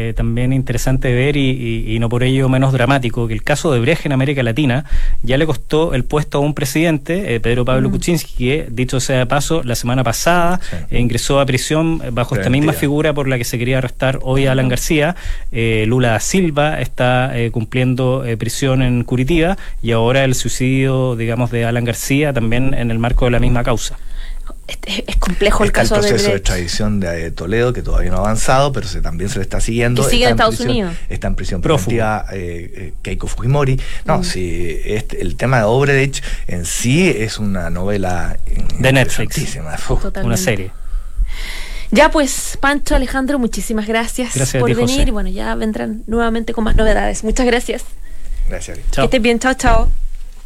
eh, 0.09 0.15
también 0.17 0.53
interesante 0.53 1.09
ver 1.19 1.37
y, 1.37 1.97
no 1.99 2.09
por 2.09 2.23
ello 2.23 2.49
menos 2.49 2.73
dramático 2.73 3.27
que 3.27 3.35
el 3.35 3.43
caso 3.43 3.73
de 3.73 3.81
Brecht 3.81 4.07
en 4.07 4.13
América 4.13 4.43
Latina 4.43 4.85
ya 5.23 5.37
le 5.37 5.47
costó 5.47 5.95
el 5.95 6.05
puesto 6.05 6.39
a 6.39 6.41
un 6.41 6.55
presidente, 6.55 7.41
Pedro 7.41 7.65
Pablo 7.65 7.89
mm. 7.89 7.93
Kuczynski, 7.93 8.35
que 8.37 8.67
dicho 8.71 9.01
sea 9.01 9.19
de 9.19 9.27
paso, 9.27 9.63
la 9.65 9.75
semana 9.75 10.05
pasada 10.05 10.61
ingresó 10.91 11.41
a 11.41 11.47
prisión 11.47 12.01
bajo 12.13 12.37
esta 12.37 12.51
misma 12.51 12.73
figura 12.73 13.13
por 13.13 13.29
la 13.29 13.39
que 13.39 13.45
se 13.45 13.59
quería 13.59 13.79
arrestar 13.79 14.21
hoy 14.23 14.47
a 14.47 14.53
Alan 14.53 14.69
García. 14.69 15.17
Eh, 15.53 15.85
Lula 15.87 16.19
Silva 16.21 16.81
está 16.81 17.37
eh, 17.39 17.51
cumpliendo 17.51 18.25
eh, 18.25 18.37
prisión 18.37 18.83
en 18.83 19.05
Curitiba 19.05 19.57
y 19.83 19.93
ahora 19.93 20.25
el 20.25 20.35
suicidio, 20.35 21.17
digamos, 21.17 21.51
de 21.51 21.65
Alan 21.65 21.85
García 21.85 22.33
también 22.33 22.75
en 22.75 22.91
el 22.91 22.99
marco 22.99 23.25
de 23.25 23.33
la 23.33 23.39
misma 23.41 23.63
causa 23.63 23.99
es, 24.87 25.17
complejo 25.17 25.65
el 25.65 25.73
caso 25.73 25.95
el 25.97 26.01
proceso 26.01 26.31
de, 26.31 26.37
extradición 26.37 27.01
de 27.01 27.31
Toledo 27.31 27.73
que 27.73 27.83
todavía 27.83 28.11
no 28.11 28.17
ha 28.17 28.21
avanzado 28.21 28.73
pero 28.73 28.87
se, 28.87 29.01
también 29.01 29.31
se 29.31 29.37
le 29.37 29.43
está 29.43 29.61
siguiendo 29.61 30.03
sigue 30.09 30.25
en 30.25 30.31
Estados 30.31 30.61
Unidos 30.61 30.95
está 31.09 31.29
en 31.29 31.35
prisión 31.35 31.61
preventiva 31.61 32.27
Keiko 33.03 33.27
Fujimori 33.27 33.81
no 34.05 34.19
mm. 34.19 34.25
si 34.25 34.81
este, 34.85 35.21
el 35.21 35.37
tema 35.37 35.59
de 35.59 35.65
Obredech 35.65 36.23
en 36.47 36.65
sí 36.65 37.09
es 37.09 37.39
una 37.39 37.71
novela 37.71 38.39
de 38.79 38.93
Netflix 38.93 39.59
una 40.23 40.37
serie 40.37 40.71
ya 41.91 42.11
pues, 42.11 42.59
Pancho, 42.61 42.95
Alejandro, 42.95 43.39
muchísimas 43.39 43.87
gracias, 43.87 44.35
por 44.59 44.75
venir. 44.75 45.09
Y 45.09 45.11
bueno, 45.11 45.31
ya 45.31 45.55
vendrán 45.55 46.03
nuevamente 46.07 46.53
con 46.53 46.65
más 46.65 46.77
novedades. 46.77 47.25
Muchas 47.25 47.47
gracias. 47.47 47.85
Gracias. 48.49 48.79
Chao. 48.91 49.03
Que 49.03 49.17
estés 49.17 49.23
bien, 49.23 49.39
chao, 49.39 49.55
chao. 49.55 49.89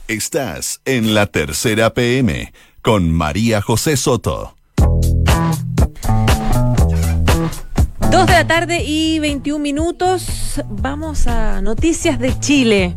Estás 0.08 0.80
en 0.84 1.14
la 1.14 1.26
tercera 1.26 1.92
PM 1.94 2.52
con 2.82 3.12
María 3.12 3.62
José 3.62 3.96
Soto. 3.96 4.56
Dos 8.10 8.26
de 8.26 8.32
la 8.32 8.46
tarde 8.46 8.82
y 8.84 9.20
21 9.20 9.62
minutos. 9.62 10.60
Vamos 10.68 11.28
a 11.28 11.62
noticias 11.62 12.18
de 12.18 12.38
Chile 12.40 12.96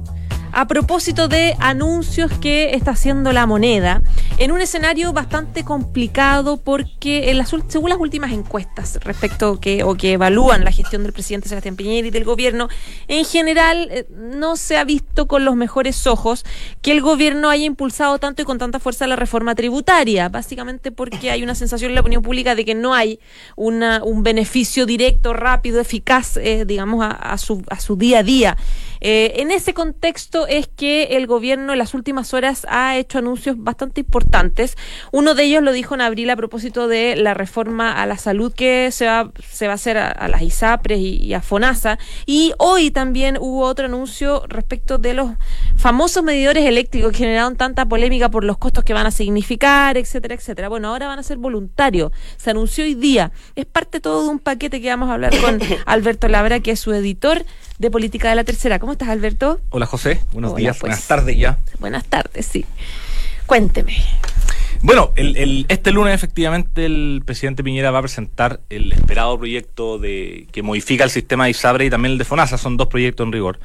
a 0.55 0.67
propósito 0.67 1.27
de 1.27 1.53
anuncios 1.59 2.31
que 2.39 2.75
está 2.75 2.91
haciendo 2.91 3.33
la 3.33 3.45
moneda 3.45 4.01
en 4.37 4.53
un 4.53 4.61
escenario 4.61 5.11
bastante 5.11 5.65
complicado 5.65 6.55
porque 6.55 7.37
según 7.67 7.89
las 7.89 7.99
últimas 7.99 8.31
encuestas 8.31 8.97
respecto 9.03 9.59
que 9.59 9.83
o 9.83 9.95
que 9.95 10.13
evalúan 10.13 10.63
la 10.63 10.71
gestión 10.71 11.03
del 11.03 11.11
presidente 11.11 11.49
Sebastián 11.49 11.75
Piñera 11.75 12.07
y 12.07 12.09
del 12.09 12.23
gobierno 12.23 12.69
en 13.09 13.25
general 13.25 13.89
eh, 13.91 14.07
no 14.09 14.55
se 14.55 14.77
ha 14.77 14.85
visto 14.85 15.27
con 15.27 15.43
los 15.43 15.57
mejores 15.57 16.07
ojos 16.07 16.45
que 16.81 16.93
el 16.93 17.01
gobierno 17.01 17.49
haya 17.49 17.65
impulsado 17.65 18.17
tanto 18.17 18.41
y 18.41 18.45
con 18.45 18.57
tanta 18.57 18.79
fuerza 18.79 19.07
la 19.07 19.17
reforma 19.17 19.55
tributaria 19.55 20.29
básicamente 20.29 20.89
porque 20.89 21.31
hay 21.31 21.43
una 21.43 21.55
sensación 21.55 21.91
en 21.91 21.95
la 21.95 22.01
opinión 22.01 22.23
pública 22.23 22.55
de 22.55 22.63
que 22.63 22.75
no 22.75 22.93
hay 22.93 23.19
una, 23.57 24.01
un 24.05 24.23
beneficio 24.23 24.85
directo 24.85 25.33
rápido 25.33 25.81
eficaz 25.81 26.37
eh, 26.37 26.63
digamos 26.65 27.05
a, 27.05 27.37
su, 27.37 27.61
a 27.69 27.81
su 27.81 27.97
día 27.97 28.19
a 28.19 28.23
día 28.23 28.57
eh, 29.07 29.39
en 29.43 29.51
ese 29.51 29.75
contexto 29.75 30.47
es 30.47 30.67
que 30.67 31.03
el 31.11 31.27
gobierno 31.27 31.73
en 31.73 31.77
las 31.77 31.93
últimas 31.93 32.33
horas 32.33 32.65
ha 32.67 32.97
hecho 32.97 33.19
anuncios 33.19 33.55
bastante 33.55 34.01
importantes. 34.01 34.75
Uno 35.11 35.35
de 35.35 35.43
ellos 35.43 35.61
lo 35.61 35.73
dijo 35.73 35.93
en 35.93 36.01
abril 36.01 36.27
a 36.31 36.35
propósito 36.35 36.87
de 36.87 37.15
la 37.15 37.35
reforma 37.35 38.01
a 38.01 38.07
la 38.07 38.17
salud 38.17 38.51
que 38.51 38.89
se 38.89 39.05
va, 39.05 39.29
se 39.47 39.67
va 39.67 39.73
a 39.73 39.75
hacer 39.75 39.99
a, 39.99 40.27
las 40.27 40.41
ISAPRES 40.41 40.99
y, 40.99 41.35
a 41.35 41.41
FONASA. 41.41 41.99
Y 42.25 42.53
hoy 42.57 42.89
también 42.89 43.37
hubo 43.39 43.65
otro 43.65 43.85
anuncio 43.85 44.41
respecto 44.47 44.97
de 44.97 45.13
los 45.13 45.29
famosos 45.75 46.23
medidores 46.23 46.65
eléctricos 46.65 47.11
que 47.11 47.19
generaron 47.19 47.57
tanta 47.57 47.85
polémica 47.85 48.31
por 48.31 48.43
los 48.43 48.57
costos 48.57 48.83
que 48.83 48.95
van 48.95 49.05
a 49.05 49.11
significar, 49.11 49.97
etcétera, 49.97 50.33
etcétera. 50.33 50.67
Bueno, 50.67 50.87
ahora 50.87 51.05
van 51.05 51.19
a 51.19 51.23
ser 51.23 51.37
voluntarios. 51.37 52.11
Se 52.37 52.49
anunció 52.49 52.83
hoy 52.83 52.95
día. 52.95 53.31
Es 53.55 53.67
parte 53.67 53.99
todo 53.99 54.23
de 54.23 54.29
un 54.29 54.39
paquete 54.39 54.81
que 54.81 54.89
vamos 54.89 55.11
a 55.11 55.13
hablar 55.13 55.39
con 55.41 55.59
Alberto 55.85 56.27
Labra, 56.27 56.59
que 56.59 56.71
es 56.71 56.79
su 56.79 56.91
editor 56.91 57.45
de 57.77 57.91
Política 57.91 58.29
de 58.29 58.35
la 58.35 58.43
Tercera. 58.43 58.79
¿Cómo 58.79 58.94
estás, 58.95 59.09
Alberto? 59.09 59.59
Hola, 59.69 59.85
José. 59.85 60.21
Buenos 60.31 60.55
días. 60.55 60.77
Pues. 60.77 60.91
Buenas 60.91 61.07
tardes 61.07 61.37
ya. 61.37 61.59
Buenas 61.79 62.05
tardes, 62.05 62.45
sí. 62.45 62.65
Cuénteme. 63.45 63.95
Bueno, 64.81 65.11
el, 65.15 65.65
este 65.67 65.91
lunes 65.91 66.13
efectivamente 66.13 66.85
el 66.85 67.23
presidente 67.25 67.63
Piñera 67.63 67.91
va 67.91 67.99
a 67.99 68.01
presentar 68.01 68.59
el 68.69 68.91
esperado 68.91 69.37
proyecto 69.37 69.97
de 69.97 70.47
que 70.51 70.61
modifica 70.61 71.03
el 71.03 71.09
sistema 71.09 71.45
de 71.45 71.51
ISABRE 71.51 71.85
y 71.85 71.89
también 71.89 72.13
el 72.13 72.17
de 72.17 72.25
FONASA. 72.25 72.57
Son 72.57 72.77
dos 72.77 72.87
proyectos 72.87 73.25
en 73.25 73.31
rigor. 73.31 73.59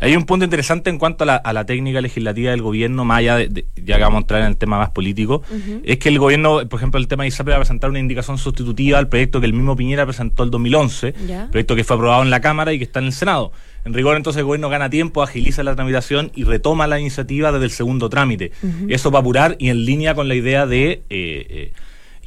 Hay 0.00 0.14
un 0.14 0.24
punto 0.24 0.44
interesante 0.44 0.90
en 0.90 0.98
cuanto 0.98 1.24
a 1.24 1.52
la, 1.52 1.64
técnica 1.64 2.00
legislativa 2.00 2.50
del 2.52 2.62
gobierno, 2.62 3.04
más 3.04 3.18
allá 3.18 3.36
de, 3.36 3.66
ya 3.84 3.96
que 3.96 4.02
vamos 4.02 4.18
a 4.18 4.20
entrar 4.20 4.40
en 4.42 4.46
el 4.48 4.56
tema 4.56 4.78
más 4.78 4.90
político, 4.90 5.42
es 5.82 5.98
que 5.98 6.08
el 6.08 6.18
gobierno, 6.18 6.68
por 6.68 6.78
ejemplo, 6.78 7.00
el 7.00 7.08
tema 7.08 7.24
de 7.24 7.28
ISAPRE 7.28 7.52
va 7.52 7.56
a 7.56 7.60
presentar 7.60 7.90
una 7.90 7.98
indicación 7.98 8.38
sustitutiva 8.38 8.98
al 8.98 9.08
proyecto 9.08 9.40
que 9.40 9.46
el 9.46 9.52
mismo 9.52 9.76
Piñera 9.76 10.04
presentó 10.06 10.44
el 10.44 10.50
2011, 10.50 11.14
proyecto 11.50 11.74
que 11.74 11.84
fue 11.84 11.96
aprobado 11.96 12.22
en 12.22 12.30
la 12.30 12.40
Cámara 12.40 12.72
y 12.72 12.78
que 12.78 12.84
está 12.84 13.00
en 13.00 13.06
el 13.06 13.12
Senado. 13.12 13.52
En 13.84 13.94
rigor, 13.94 14.16
entonces 14.16 14.40
el 14.40 14.44
gobierno 14.44 14.68
gana 14.68 14.90
tiempo, 14.90 15.22
agiliza 15.22 15.62
la 15.62 15.74
tramitación 15.74 16.30
y 16.34 16.44
retoma 16.44 16.86
la 16.86 17.00
iniciativa 17.00 17.52
desde 17.52 17.64
el 17.64 17.70
segundo 17.70 18.08
trámite. 18.08 18.52
Eso 18.88 19.10
va 19.10 19.18
a 19.18 19.22
apurar 19.22 19.56
y 19.58 19.70
en 19.70 19.84
línea 19.84 20.14
con 20.14 20.28
la 20.28 20.34
idea 20.34 20.66
de... 20.66 21.02
Eh, 21.10 21.46
eh, 21.48 21.72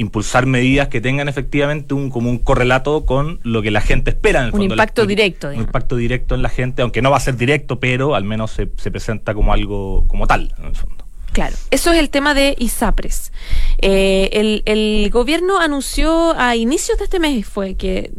impulsar 0.02 0.46
medidas 0.46 0.88
que 0.88 1.00
tengan 1.00 1.30
efectivamente 1.30 1.94
un 1.94 2.10
como 2.10 2.30
un 2.30 2.40
correlato 2.40 3.06
con 3.06 3.40
lo 3.44 3.62
que 3.62 3.72
la 3.72 3.82
gente 3.82 4.12
espera 4.12 4.42
en 4.42 4.48
el 4.48 4.54
un 4.54 4.64
impacto 4.64 5.06
directo 5.06 5.50
un 5.50 5.56
impacto 5.56 5.96
directo 5.96 6.36
en 6.36 6.42
la 6.42 6.50
gente 6.50 6.82
aunque 6.82 7.02
no 7.02 7.12
va 7.12 7.18
a 7.18 7.22
ser 7.22 7.38
directo 7.38 7.80
pero 7.80 8.16
al 8.16 8.24
menos 8.24 8.52
se, 8.52 8.70
se 8.78 8.92
presenta 8.92 9.34
como 9.34 9.54
algo 9.54 10.06
como 10.08 10.28
tal 10.28 10.54
en 10.58 10.66
el 10.66 10.76
fondo 10.76 11.06
Claro, 11.32 11.56
eso 11.72 11.94
es 11.94 12.00
el 12.00 12.10
tema 12.10 12.34
de 12.34 12.56
ISAPRES. 12.60 13.32
Eh, 13.78 14.30
el, 14.34 14.64
el, 14.66 15.10
gobierno 15.12 15.60
anunció 15.60 16.38
a 16.38 16.56
inicios 16.56 16.98
de 16.98 17.06
este 17.06 17.20
mes 17.20 17.46
fue 17.48 17.76
que, 17.76 18.12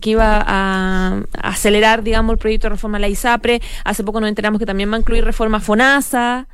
que 0.00 0.10
iba 0.10 0.44
a, 0.46 1.22
acelerar, 1.42 2.04
digamos, 2.04 2.34
el 2.34 2.38
proyecto 2.38 2.66
de 2.66 2.70
reforma 2.70 2.98
a 2.98 3.00
la 3.00 3.08
ISAPRE. 3.08 3.60
Hace 3.84 4.04
poco 4.04 4.20
nos 4.20 4.28
enteramos 4.28 4.60
que 4.60 4.66
también 4.66 4.90
va 4.90 4.96
a 4.96 5.00
incluir 5.00 5.24
reforma 5.24 5.60
FONASA. 5.60 6.46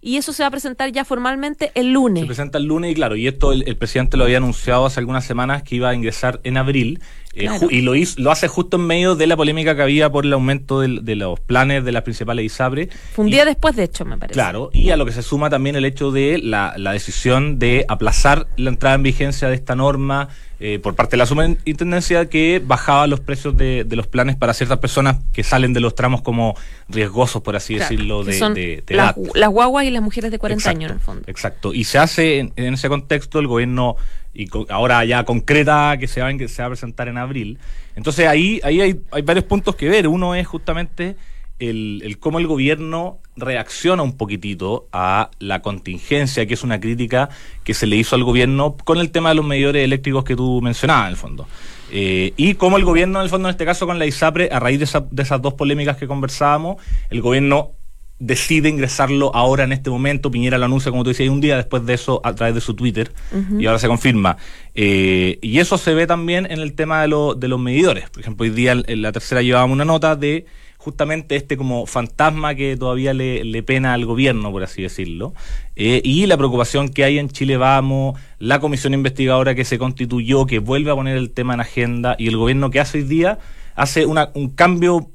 Y 0.00 0.16
eso 0.16 0.32
se 0.32 0.42
va 0.42 0.48
a 0.48 0.50
presentar 0.50 0.90
ya 0.90 1.04
formalmente 1.04 1.70
el 1.74 1.92
lunes. 1.92 2.22
Se 2.22 2.26
presenta 2.26 2.58
el 2.58 2.64
lunes 2.64 2.90
y 2.90 2.94
claro, 2.94 3.14
y 3.16 3.28
esto 3.28 3.52
el, 3.52 3.76
presidente 3.76 4.16
lo 4.16 4.24
había 4.24 4.38
anunciado 4.38 4.86
hace 4.86 4.98
algunas 4.98 5.24
semanas 5.24 5.62
que 5.62 5.76
iba 5.76 5.90
a 5.90 5.94
ingresar 5.94 6.40
en 6.42 6.56
abril. 6.56 7.00
Eh, 7.32 7.42
Claro. 7.46 7.68
y 7.70 7.82
lo, 7.82 7.94
hizo- 7.94 8.20
lo 8.20 8.32
hace 8.32 8.48
justo 8.48 8.76
en 8.76 8.86
medio 8.88 9.14
de 9.14 9.28
la 9.28 9.36
polémica 9.36 9.76
que 9.76 9.82
había 9.82 10.10
por 10.10 10.26
el 10.26 10.32
aumento 10.32 10.80
del- 10.80 11.04
de 11.04 11.14
los 11.14 11.38
planes 11.38 11.84
de 11.84 11.92
las 11.92 12.02
principales 12.02 12.44
ISAPRE. 12.44 12.88
Fue 13.14 13.24
un 13.24 13.28
Y- 13.28 13.32
día 13.32 13.44
después, 13.44 13.76
de 13.76 13.84
hecho, 13.84 14.04
me 14.04 14.18
parece. 14.18 14.34
Claro, 14.34 14.70
y 14.72 14.90
a 14.90 14.96
lo 14.96 15.06
que 15.06 15.12
se 15.12 15.22
suma 15.22 15.48
también 15.48 15.76
el 15.76 15.84
hecho 15.84 16.10
de 16.10 16.38
la, 16.42 16.74
la 16.76 16.90
decisión 16.92 17.60
de 17.60 17.84
aplazar 17.88 18.48
la 18.56 18.70
entrada 18.70 18.96
en 18.96 19.04
vigencia 19.04 19.48
de 19.48 19.54
esta 19.54 19.76
norma 19.76 20.28
eh, 20.62 20.78
por 20.78 20.94
parte 20.94 21.12
de 21.12 21.16
la 21.18 21.24
superintendencia 21.64 22.28
que 22.28 22.60
bajaba 22.62 23.06
los 23.06 23.20
precios 23.20 23.56
de, 23.56 23.84
de 23.84 23.96
los 23.96 24.06
planes 24.06 24.36
para 24.36 24.52
ciertas 24.52 24.78
personas 24.78 25.16
que 25.32 25.42
salen 25.42 25.72
de 25.72 25.80
los 25.80 25.94
tramos 25.94 26.20
como 26.20 26.54
riesgosos, 26.88 27.40
por 27.42 27.56
así 27.56 27.76
Claro, 27.76 27.88
decirlo, 27.90 28.24
de, 28.24 28.38
son 28.38 28.52
de- 28.54 28.82
de 28.86 28.94
las, 28.94 29.16
edad. 29.16 29.26
las 29.34 29.48
guaguas 29.48 29.84
y 29.86 29.90
las 29.90 30.02
mujeres 30.02 30.30
de 30.30 30.38
40 30.38 30.60
Exacto, 30.60 30.76
años, 30.78 30.90
en 30.90 30.96
el 30.96 31.00
fondo. 31.02 31.22
Exacto. 31.28 31.72
Y 31.72 31.84
se 31.84 31.96
hace 31.98 32.40
en, 32.40 32.52
en 32.56 32.74
ese 32.74 32.88
contexto 32.90 33.38
el 33.38 33.46
gobierno 33.46 33.96
y 34.32 34.48
ahora 34.68 35.04
ya 35.04 35.24
concreta 35.24 35.96
que 35.98 36.06
se 36.06 36.20
va, 36.20 36.28
a 36.28 36.68
presentar 36.68 37.08
en 37.08 37.18
abril. 37.18 37.58
Entonces 37.96 38.26
ahí, 38.26 38.60
ahí 38.62 38.80
hay, 38.80 39.22
varios 39.22 39.44
puntos 39.44 39.74
que 39.76 39.88
ver. 39.88 40.06
Uno 40.08 40.34
es 40.34 40.46
justamente 40.46 41.16
el, 41.58 42.00
el 42.04 42.18
cómo 42.18 42.38
el 42.38 42.46
gobierno 42.46 43.18
reacciona 43.36 44.02
un 44.02 44.16
poquitito 44.16 44.88
a 44.92 45.30
la 45.38 45.62
contingencia, 45.62 46.46
que 46.46 46.54
es 46.54 46.62
una 46.62 46.80
crítica 46.80 47.28
que 47.64 47.74
se 47.74 47.86
le 47.86 47.96
hizo 47.96 48.16
al 48.16 48.24
gobierno 48.24 48.76
con 48.84 48.98
el 48.98 49.10
tema 49.10 49.30
de 49.30 49.34
los 49.34 49.44
medidores 49.44 49.84
eléctricos 49.84 50.24
que 50.24 50.36
tú 50.36 50.60
mencionabas, 50.62 51.06
en 51.06 51.10
el 51.10 51.16
fondo. 51.16 51.48
Eh, 51.92 52.32
y 52.36 52.54
cómo 52.54 52.76
el 52.76 52.84
gobierno, 52.84 53.18
en 53.18 53.24
el 53.24 53.30
fondo, 53.30 53.48
en 53.48 53.54
este 53.54 53.64
caso 53.64 53.86
con 53.86 53.98
la 53.98 54.06
ISAPRE, 54.06 54.48
a 54.52 54.60
raíz 54.60 54.78
de, 54.78 54.84
esa- 54.84 55.06
de 55.10 55.22
esas 55.22 55.42
dos 55.42 55.54
polémicas 55.54 55.96
que 55.96 56.06
conversábamos, 56.06 56.76
el 57.10 57.20
gobierno 57.20 57.72
decide 58.20 58.68
ingresarlo 58.68 59.34
ahora 59.34 59.64
en 59.64 59.72
este 59.72 59.90
momento. 59.90 60.30
Piñera 60.30 60.58
lo 60.58 60.66
anuncia, 60.66 60.90
como 60.92 61.02
tú 61.02 61.10
decías, 61.10 61.28
un 61.30 61.40
día 61.40 61.56
después 61.56 61.84
de 61.86 61.94
eso 61.94 62.20
a 62.22 62.34
través 62.34 62.54
de 62.54 62.60
su 62.60 62.74
Twitter 62.74 63.10
y 63.58 63.66
ahora 63.66 63.78
se 63.78 63.88
confirma. 63.88 64.36
Eh, 64.74 65.38
y 65.42 65.58
eso 65.58 65.76
se 65.78 65.94
ve 65.94 66.06
también 66.06 66.46
en 66.50 66.60
el 66.60 66.74
tema 66.74 67.02
de, 67.02 67.08
lo- 67.08 67.34
de 67.34 67.48
los 67.48 67.58
medidores. 67.58 68.08
Por 68.10 68.20
ejemplo, 68.20 68.44
hoy 68.44 68.50
día 68.50 68.72
en 68.72 68.84
en 68.86 69.02
la 69.02 69.10
tercera 69.12 69.42
llevábamos 69.42 69.74
una 69.74 69.84
nota 69.84 70.14
de 70.16 70.46
justamente 70.76 71.36
este 71.36 71.56
como 71.58 71.84
fantasma 71.86 72.54
que 72.54 72.74
todavía 72.76 73.12
le, 73.12 73.44
le 73.44 73.62
pena 73.62 73.92
al 73.92 74.06
gobierno, 74.06 74.50
por 74.50 74.62
así 74.62 74.80
decirlo, 74.80 75.34
eh, 75.76 76.00
y 76.02 76.24
la 76.26 76.38
preocupación 76.38 76.88
que 76.88 77.04
hay 77.04 77.18
en 77.18 77.28
Chile 77.28 77.58
Vamos, 77.58 78.18
la 78.38 78.60
comisión 78.60 78.94
investigadora 78.94 79.54
que 79.54 79.66
se 79.66 79.78
constituyó, 79.78 80.46
que 80.46 80.58
vuelve 80.58 80.90
a 80.90 80.94
poner 80.94 81.18
el 81.18 81.32
tema 81.32 81.52
en 81.52 81.60
agenda, 81.60 82.16
y 82.18 82.28
el 82.28 82.36
gobierno 82.38 82.70
que 82.70 82.80
hace 82.80 82.98
hoy 82.98 83.04
día 83.04 83.38
hace 83.76 84.06
una- 84.06 84.30
un 84.34 84.48
cambio 84.50 85.10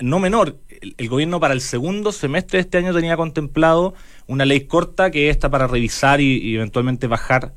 no 0.00 0.18
menor. 0.20 0.56
El, 0.80 0.94
el 0.98 1.08
gobierno 1.08 1.40
para 1.40 1.54
el 1.54 1.60
segundo 1.60 2.12
semestre 2.12 2.58
de 2.58 2.60
este 2.62 2.78
año 2.78 2.92
tenía 2.94 3.16
contemplado 3.16 3.94
una 4.26 4.44
ley 4.44 4.60
corta 4.62 5.10
que 5.10 5.30
está 5.30 5.48
para 5.50 5.66
revisar 5.66 6.20
y, 6.20 6.36
y 6.38 6.54
eventualmente 6.56 7.06
bajar 7.06 7.52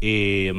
eh, 0.00 0.52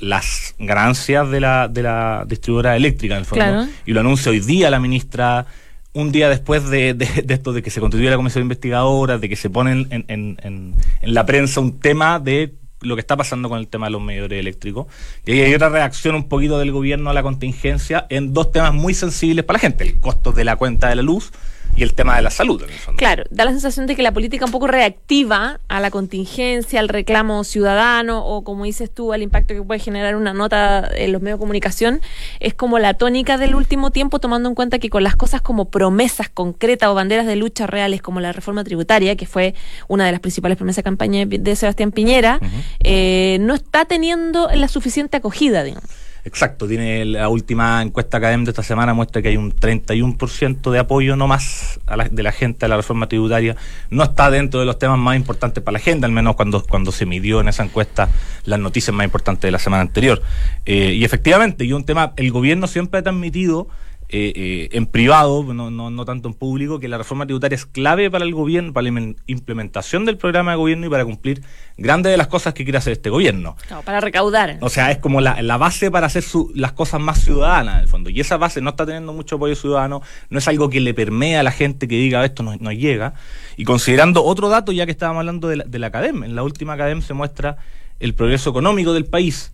las 0.00 0.54
ganancias 0.58 1.30
de 1.30 1.40
la, 1.40 1.68
de 1.68 1.82
la 1.82 2.24
distribuidora 2.26 2.76
eléctrica, 2.76 3.14
en 3.14 3.20
el 3.20 3.24
fondo. 3.26 3.44
Claro. 3.44 3.68
Y 3.86 3.92
lo 3.92 4.00
anuncia 4.00 4.30
hoy 4.30 4.40
día 4.40 4.70
la 4.70 4.80
ministra, 4.80 5.46
un 5.94 6.10
día 6.12 6.28
después 6.28 6.68
de, 6.68 6.94
de- 6.94 7.22
de 7.24 7.34
esto, 7.34 7.52
de 7.52 7.62
que 7.62 7.70
se 7.70 7.80
constituye 7.80 8.10
la 8.10 8.16
comisión 8.16 8.42
investigadora, 8.42 9.18
de 9.18 9.28
que 9.28 9.36
se 9.36 9.48
pone 9.50 9.72
en, 9.72 10.04
en- 10.08 10.36
en- 10.42 10.74
en 11.02 11.14
la 11.14 11.24
prensa 11.26 11.60
un 11.60 11.78
tema 11.78 12.18
de 12.18 12.54
lo 12.82 12.96
que 12.96 13.00
está 13.00 13.16
pasando 13.16 13.48
con 13.48 13.58
el 13.58 13.68
tema 13.68 13.86
de 13.86 13.92
los 13.92 14.02
medidores 14.02 14.38
eléctricos. 14.38 14.86
Y 15.24 15.32
ahí 15.32 15.40
hay 15.40 15.54
otra 15.54 15.68
reacción 15.68 16.14
un 16.14 16.28
poquito 16.28 16.58
del 16.58 16.72
gobierno 16.72 17.10
a 17.10 17.12
la 17.12 17.22
contingencia 17.22 18.06
en 18.08 18.32
dos 18.32 18.52
temas 18.52 18.74
muy 18.74 18.94
sensibles 18.94 19.44
para 19.44 19.56
la 19.56 19.60
gente, 19.60 19.84
el 19.84 20.00
costo 20.00 20.32
de 20.32 20.44
la 20.44 20.56
cuenta 20.56 20.88
de 20.88 20.96
la 20.96 21.02
luz 21.02 21.32
y 21.74 21.82
el 21.82 21.94
tema 21.94 22.16
de 22.16 22.22
la 22.22 22.30
salud. 22.30 22.62
En 22.62 22.70
el 22.70 22.76
fondo. 22.76 22.98
Claro, 22.98 23.24
da 23.30 23.44
la 23.44 23.50
sensación 23.50 23.86
de 23.86 23.96
que 23.96 24.02
la 24.02 24.12
política 24.12 24.44
un 24.44 24.50
poco 24.52 24.66
reactiva 24.66 25.60
a 25.68 25.80
la 25.80 25.90
contingencia, 25.90 26.80
al 26.80 26.88
reclamo 26.88 27.44
ciudadano 27.44 28.24
o, 28.26 28.44
como 28.44 28.64
dices 28.64 28.90
tú, 28.92 29.12
al 29.12 29.22
impacto 29.22 29.54
que 29.54 29.62
puede 29.62 29.80
generar 29.80 30.16
una 30.16 30.34
nota 30.34 30.88
en 30.94 31.12
los 31.12 31.22
medios 31.22 31.38
de 31.38 31.40
comunicación. 31.40 32.00
Es 32.40 32.54
como 32.54 32.78
la 32.78 32.94
tónica 32.94 33.38
del 33.38 33.54
último 33.54 33.90
tiempo, 33.90 34.18
tomando 34.18 34.48
en 34.48 34.54
cuenta 34.54 34.78
que 34.78 34.90
con 34.90 35.02
las 35.02 35.16
cosas 35.16 35.40
como 35.40 35.70
promesas 35.70 36.28
concretas 36.28 36.90
o 36.90 36.94
banderas 36.94 37.26
de 37.26 37.36
lucha 37.36 37.66
reales, 37.66 38.02
como 38.02 38.20
la 38.20 38.32
reforma 38.32 38.64
tributaria, 38.64 39.16
que 39.16 39.26
fue 39.26 39.54
una 39.88 40.04
de 40.04 40.12
las 40.12 40.20
principales 40.20 40.56
promesas 40.56 40.76
de 40.76 40.82
campaña 40.82 41.24
de 41.26 41.56
Sebastián 41.56 41.92
Piñera, 41.92 42.40
eh, 42.84 43.38
no 43.40 43.54
está 43.54 43.84
teniendo 43.84 44.48
la 44.54 44.68
suficiente 44.68 45.16
acogida, 45.16 45.62
digamos. 45.62 46.01
Exacto, 46.24 46.68
tiene 46.68 47.04
la 47.04 47.28
última 47.28 47.82
encuesta 47.82 48.18
académica 48.18 48.46
de 48.46 48.50
esta 48.52 48.62
semana 48.62 48.94
muestra 48.94 49.20
que 49.22 49.28
hay 49.28 49.36
un 49.36 49.50
31% 49.52 50.70
de 50.70 50.78
apoyo 50.78 51.16
no 51.16 51.26
más 51.26 51.80
a 51.86 51.96
la- 51.96 52.08
de 52.08 52.22
la 52.22 52.30
gente 52.30 52.64
a 52.64 52.68
la 52.68 52.76
reforma 52.76 53.08
tributaria. 53.08 53.56
No 53.90 54.04
está 54.04 54.30
dentro 54.30 54.60
de 54.60 54.66
los 54.66 54.78
temas 54.78 54.98
más 54.98 55.16
importantes 55.16 55.64
para 55.64 55.72
la 55.72 55.78
agenda, 55.78 56.06
al 56.06 56.12
menos 56.12 56.36
cuando, 56.36 56.62
cuando 56.64 56.92
se 56.92 57.06
midió 57.06 57.40
en 57.40 57.48
esa 57.48 57.64
encuesta 57.64 58.08
las 58.44 58.60
noticias 58.60 58.94
más 58.94 59.04
importantes 59.04 59.42
de 59.42 59.50
la 59.50 59.58
semana 59.58 59.80
anterior. 59.82 60.22
Eh, 60.64 60.92
y 60.94 61.04
efectivamente, 61.04 61.64
y 61.64 61.72
un 61.72 61.82
tema, 61.84 62.12
el 62.16 62.30
gobierno 62.30 62.68
siempre 62.68 63.00
ha 63.00 63.02
transmitido 63.02 63.66
eh, 64.12 64.32
eh, 64.36 64.68
en 64.72 64.86
privado, 64.86 65.42
no, 65.54 65.70
no, 65.70 65.90
no 65.90 66.04
tanto 66.04 66.28
en 66.28 66.34
público, 66.34 66.78
que 66.78 66.86
la 66.86 66.98
reforma 66.98 67.24
tributaria 67.24 67.56
es 67.56 67.66
clave 67.66 68.10
para 68.10 68.24
el 68.24 68.34
gobierno, 68.34 68.72
para 68.72 68.88
la 68.90 69.14
implementación 69.26 70.04
del 70.04 70.18
programa 70.18 70.52
de 70.52 70.58
gobierno 70.58 70.86
y 70.86 70.90
para 70.90 71.04
cumplir 71.04 71.42
grandes 71.78 72.12
de 72.12 72.16
las 72.18 72.26
cosas 72.28 72.52
que 72.54 72.64
quiere 72.64 72.78
hacer 72.78 72.92
este 72.92 73.10
gobierno. 73.10 73.56
Claro, 73.66 73.82
para 73.82 74.00
recaudar. 74.00 74.58
O 74.60 74.68
sea, 74.68 74.90
es 74.90 74.98
como 74.98 75.20
la, 75.20 75.40
la 75.42 75.56
base 75.56 75.90
para 75.90 76.06
hacer 76.06 76.22
su- 76.22 76.52
las 76.54 76.72
cosas 76.72 77.00
más 77.00 77.20
ciudadanas, 77.22 77.76
en 77.76 77.80
el 77.82 77.88
fondo. 77.88 78.10
Y 78.10 78.20
esa 78.20 78.36
base 78.36 78.60
no 78.60 78.70
está 78.70 78.84
teniendo 78.86 79.12
mucho 79.12 79.36
apoyo 79.36 79.54
ciudadano, 79.56 80.02
no 80.30 80.38
es 80.38 80.46
algo 80.46 80.68
que 80.70 80.80
le 80.80 80.94
permea 80.94 81.40
a 81.40 81.42
la 81.42 81.50
gente 81.50 81.88
que 81.88 81.94
diga 81.96 82.24
esto 82.24 82.42
no, 82.42 82.54
no 82.60 82.70
llega. 82.70 83.14
Y 83.56 83.64
considerando 83.64 84.22
otro 84.24 84.48
dato, 84.50 84.72
ya 84.72 84.84
que 84.86 84.92
estábamos 84.92 85.20
hablando 85.20 85.48
de 85.48 85.56
la, 85.56 85.64
de 85.64 85.78
la 85.78 85.86
academia, 85.88 86.26
en 86.26 86.36
la 86.36 86.42
última 86.42 86.74
academia 86.74 87.02
se 87.04 87.14
muestra 87.14 87.56
el 87.98 88.14
progreso 88.14 88.50
económico 88.50 88.92
del 88.92 89.06
país. 89.06 89.52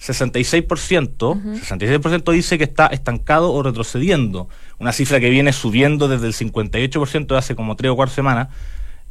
66%, 0.00 1.16
66% 1.18 2.32
dice 2.32 2.56
que 2.56 2.64
está 2.64 2.86
estancado 2.86 3.52
o 3.52 3.62
retrocediendo. 3.62 4.48
Una 4.78 4.92
cifra 4.92 5.18
que 5.18 5.28
viene 5.28 5.52
subiendo 5.52 6.06
desde 6.08 6.26
el 6.28 6.34
58% 6.34 7.26
de 7.26 7.36
hace 7.36 7.56
como 7.56 7.74
3 7.74 7.92
o 7.92 7.96
4 7.96 8.14
semanas. 8.14 8.48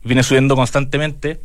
Viene 0.04 0.24
subiendo 0.24 0.56
constantemente 0.56 1.42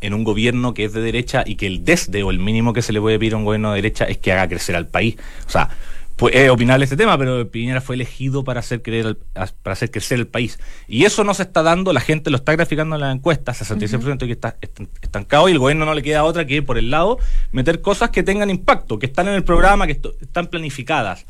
en 0.00 0.12
un 0.12 0.24
gobierno 0.24 0.74
que 0.74 0.84
es 0.84 0.92
de 0.92 1.00
derecha 1.00 1.44
y 1.46 1.54
que 1.54 1.66
el 1.66 1.84
desde 1.84 2.22
o 2.24 2.30
el 2.30 2.38
mínimo 2.38 2.72
que 2.72 2.82
se 2.82 2.92
le 2.92 3.00
puede 3.00 3.18
pedir 3.18 3.34
a 3.34 3.36
un 3.36 3.44
gobierno 3.44 3.70
de 3.70 3.76
derecha 3.76 4.04
es 4.04 4.18
que 4.18 4.32
haga 4.32 4.48
crecer 4.48 4.74
al 4.74 4.88
país. 4.88 5.16
O 5.46 5.50
sea, 5.50 5.70
es 6.32 6.48
opinable 6.50 6.84
este 6.84 6.96
tema, 6.96 7.18
pero 7.18 7.50
Piñera 7.50 7.80
fue 7.80 7.96
elegido 7.96 8.44
para 8.44 8.60
hacer, 8.60 8.82
creer 8.82 9.18
para 9.62 9.72
hacer 9.72 9.90
crecer 9.90 10.18
el 10.18 10.26
país. 10.26 10.58
Y 10.86 11.04
eso 11.04 11.24
no 11.24 11.34
se 11.34 11.42
está 11.42 11.62
dando, 11.62 11.92
la 11.92 12.00
gente 12.00 12.30
lo 12.30 12.36
está 12.36 12.52
graficando 12.52 12.94
en 12.96 13.00
la 13.00 13.10
encuesta, 13.10 13.52
66% 13.52 14.18
que 14.26 14.32
está 14.32 14.56
est- 14.60 14.80
estancado 15.02 15.48
y 15.48 15.52
el 15.52 15.58
gobierno 15.58 15.84
no 15.86 15.94
le 15.94 16.02
queda 16.02 16.24
otra 16.24 16.46
que, 16.46 16.62
por 16.62 16.78
el 16.78 16.90
lado, 16.90 17.18
meter 17.52 17.80
cosas 17.80 18.10
que 18.10 18.22
tengan 18.22 18.48
impacto, 18.50 18.98
que 18.98 19.06
están 19.06 19.26
en 19.28 19.34
el 19.34 19.44
programa, 19.44 19.86
que 19.86 20.00
están 20.20 20.46
planificadas 20.46 21.26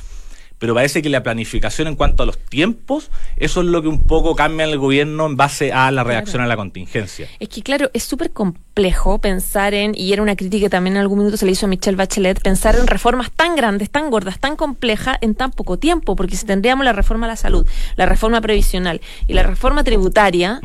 pero 0.65 0.73
parece 0.73 1.03
que 1.03 1.11
la 1.11 1.23
planificación 1.23 1.89
en 1.89 1.95
cuanto 1.95 2.23
a 2.23 2.27
los 2.27 2.39
tiempos, 2.39 3.11
eso 3.37 3.61
es 3.61 3.67
lo 3.67 3.83
que 3.83 3.89
un 3.89 4.01
poco 4.01 4.35
cambia 4.35 4.65
en 4.65 4.71
el 4.71 4.79
gobierno 4.79 5.27
en 5.27 5.37
base 5.37 5.75
a 5.75 5.91
la 5.91 6.05
reacción 6.05 6.41
a 6.41 6.47
la 6.47 6.57
contingencia. 6.57 7.29
Es 7.39 7.51
que 7.51 7.63
claro, 7.63 7.91
es 7.93 8.03
súper 8.03 8.31
complejo 8.31 9.19
pensar 9.19 9.75
en, 9.75 9.93
y 9.95 10.15
era 10.15 10.23
una 10.23 10.37
crítica 10.37 10.65
que 10.65 10.71
también 10.71 10.97
en 10.97 11.03
algún 11.03 11.19
minuto 11.19 11.37
se 11.37 11.45
le 11.45 11.53
hizo 11.53 11.67
a 11.67 11.69
Michelle 11.69 11.99
Bachelet, 11.99 12.41
pensar 12.41 12.77
en 12.77 12.87
reformas 12.87 13.31
tan 13.31 13.57
grandes, 13.57 13.91
tan 13.91 14.09
gordas, 14.09 14.39
tan 14.39 14.57
complejas 14.57 15.19
en 15.21 15.35
tan 15.35 15.51
poco 15.51 15.79
tiempo, 15.79 16.17
porque 16.17 16.35
si 16.35 16.47
tendríamos 16.47 16.83
la 16.87 16.95
reforma 16.95 17.27
a 17.27 17.29
la 17.29 17.37
salud, 17.37 17.67
la 17.97 18.07
reforma 18.07 18.41
previsional 18.41 19.03
y 19.27 19.35
la 19.35 19.43
reforma 19.43 19.85
tributaria, 19.85 20.63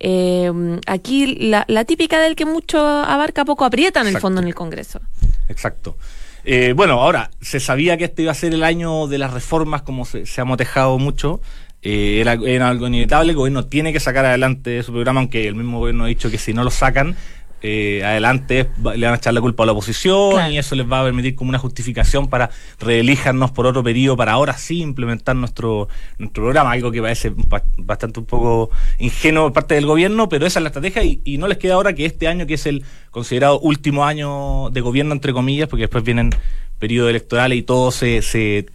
eh, 0.00 0.50
aquí 0.86 1.26
la, 1.26 1.66
la 1.68 1.84
típica 1.84 2.18
del 2.22 2.36
que 2.36 2.46
mucho 2.46 2.78
abarca, 2.80 3.44
poco 3.44 3.66
aprieta 3.66 4.00
en 4.00 4.06
el 4.06 4.12
Exacto. 4.12 4.28
fondo 4.28 4.40
en 4.40 4.46
el 4.46 4.54
Congreso. 4.54 5.02
Exacto. 5.50 5.94
Eh, 6.44 6.72
bueno, 6.74 6.94
ahora, 7.00 7.30
se 7.40 7.60
sabía 7.60 7.96
que 7.96 8.04
este 8.04 8.22
iba 8.22 8.32
a 8.32 8.34
ser 8.34 8.52
el 8.52 8.64
año 8.64 9.06
de 9.06 9.18
las 9.18 9.32
reformas, 9.32 9.82
como 9.82 10.04
se, 10.04 10.24
ha 10.40 10.44
motejado 10.44 10.98
mucho. 10.98 11.40
Eh, 11.82 12.20
era 12.20 12.68
algo 12.68 12.86
inevitable, 12.86 13.30
el 13.30 13.36
gobierno 13.36 13.64
tiene 13.64 13.92
que 13.92 13.98
sacar 14.00 14.24
adelante 14.24 14.82
su 14.82 14.92
programa, 14.92 15.20
aunque 15.20 15.48
el 15.48 15.56
mismo 15.56 15.80
gobierno 15.80 16.04
ha 16.04 16.08
dicho 16.08 16.30
que 16.30 16.38
si 16.38 16.52
no 16.52 16.62
lo 16.62 16.70
sacan, 16.70 17.16
eh, 17.62 18.02
adelante 18.04 18.68
le 18.96 19.06
van 19.06 19.14
a 19.14 19.16
echar 19.16 19.32
la 19.34 19.40
culpa 19.40 19.62
a 19.62 19.66
la 19.66 19.72
oposición 19.72 20.32
Claro. 20.32 20.52
y 20.52 20.58
eso 20.58 20.74
les 20.74 20.90
va 20.90 21.00
a 21.00 21.04
permitir 21.04 21.34
como 21.36 21.48
una 21.50 21.58
justificación 21.58 22.28
para 22.28 22.50
reelíjanos 22.80 23.50
por 23.52 23.66
otro 23.66 23.82
periodo, 23.82 24.16
para 24.16 24.32
ahora 24.32 24.56
sí 24.58 24.80
implementar 24.80 25.36
nuestro, 25.36 25.88
nuestro 26.18 26.42
programa, 26.42 26.72
algo 26.72 26.90
que 26.90 27.00
parece 27.00 27.30
ba- 27.34 27.62
bastante 27.76 28.20
un 28.20 28.26
poco 28.26 28.70
ingenuo 28.98 29.44
por 29.44 29.52
parte 29.52 29.74
del 29.76 29.86
gobierno, 29.86 30.28
pero 30.28 30.46
esa 30.46 30.58
es 30.58 30.62
la 30.64 30.68
estrategia 30.70 31.04
y, 31.04 31.20
y 31.24 31.38
no 31.38 31.46
les 31.46 31.58
queda 31.58 31.74
ahora 31.74 31.92
que 31.92 32.04
este 32.04 32.26
año, 32.28 32.46
que 32.46 32.54
es 32.54 32.66
el 32.66 32.84
considerado 33.10 33.60
último 33.60 34.04
año 34.04 34.70
de 34.70 34.80
gobierno, 34.80 35.12
entre 35.12 35.32
comillas, 35.32 35.68
porque 35.68 35.82
después 35.82 36.02
vienen 36.02 36.30
periodos 36.78 37.10
electorales 37.10 37.58
y 37.58 37.62
todo 37.62 37.92
se, 37.92 38.22
se, 38.22 38.66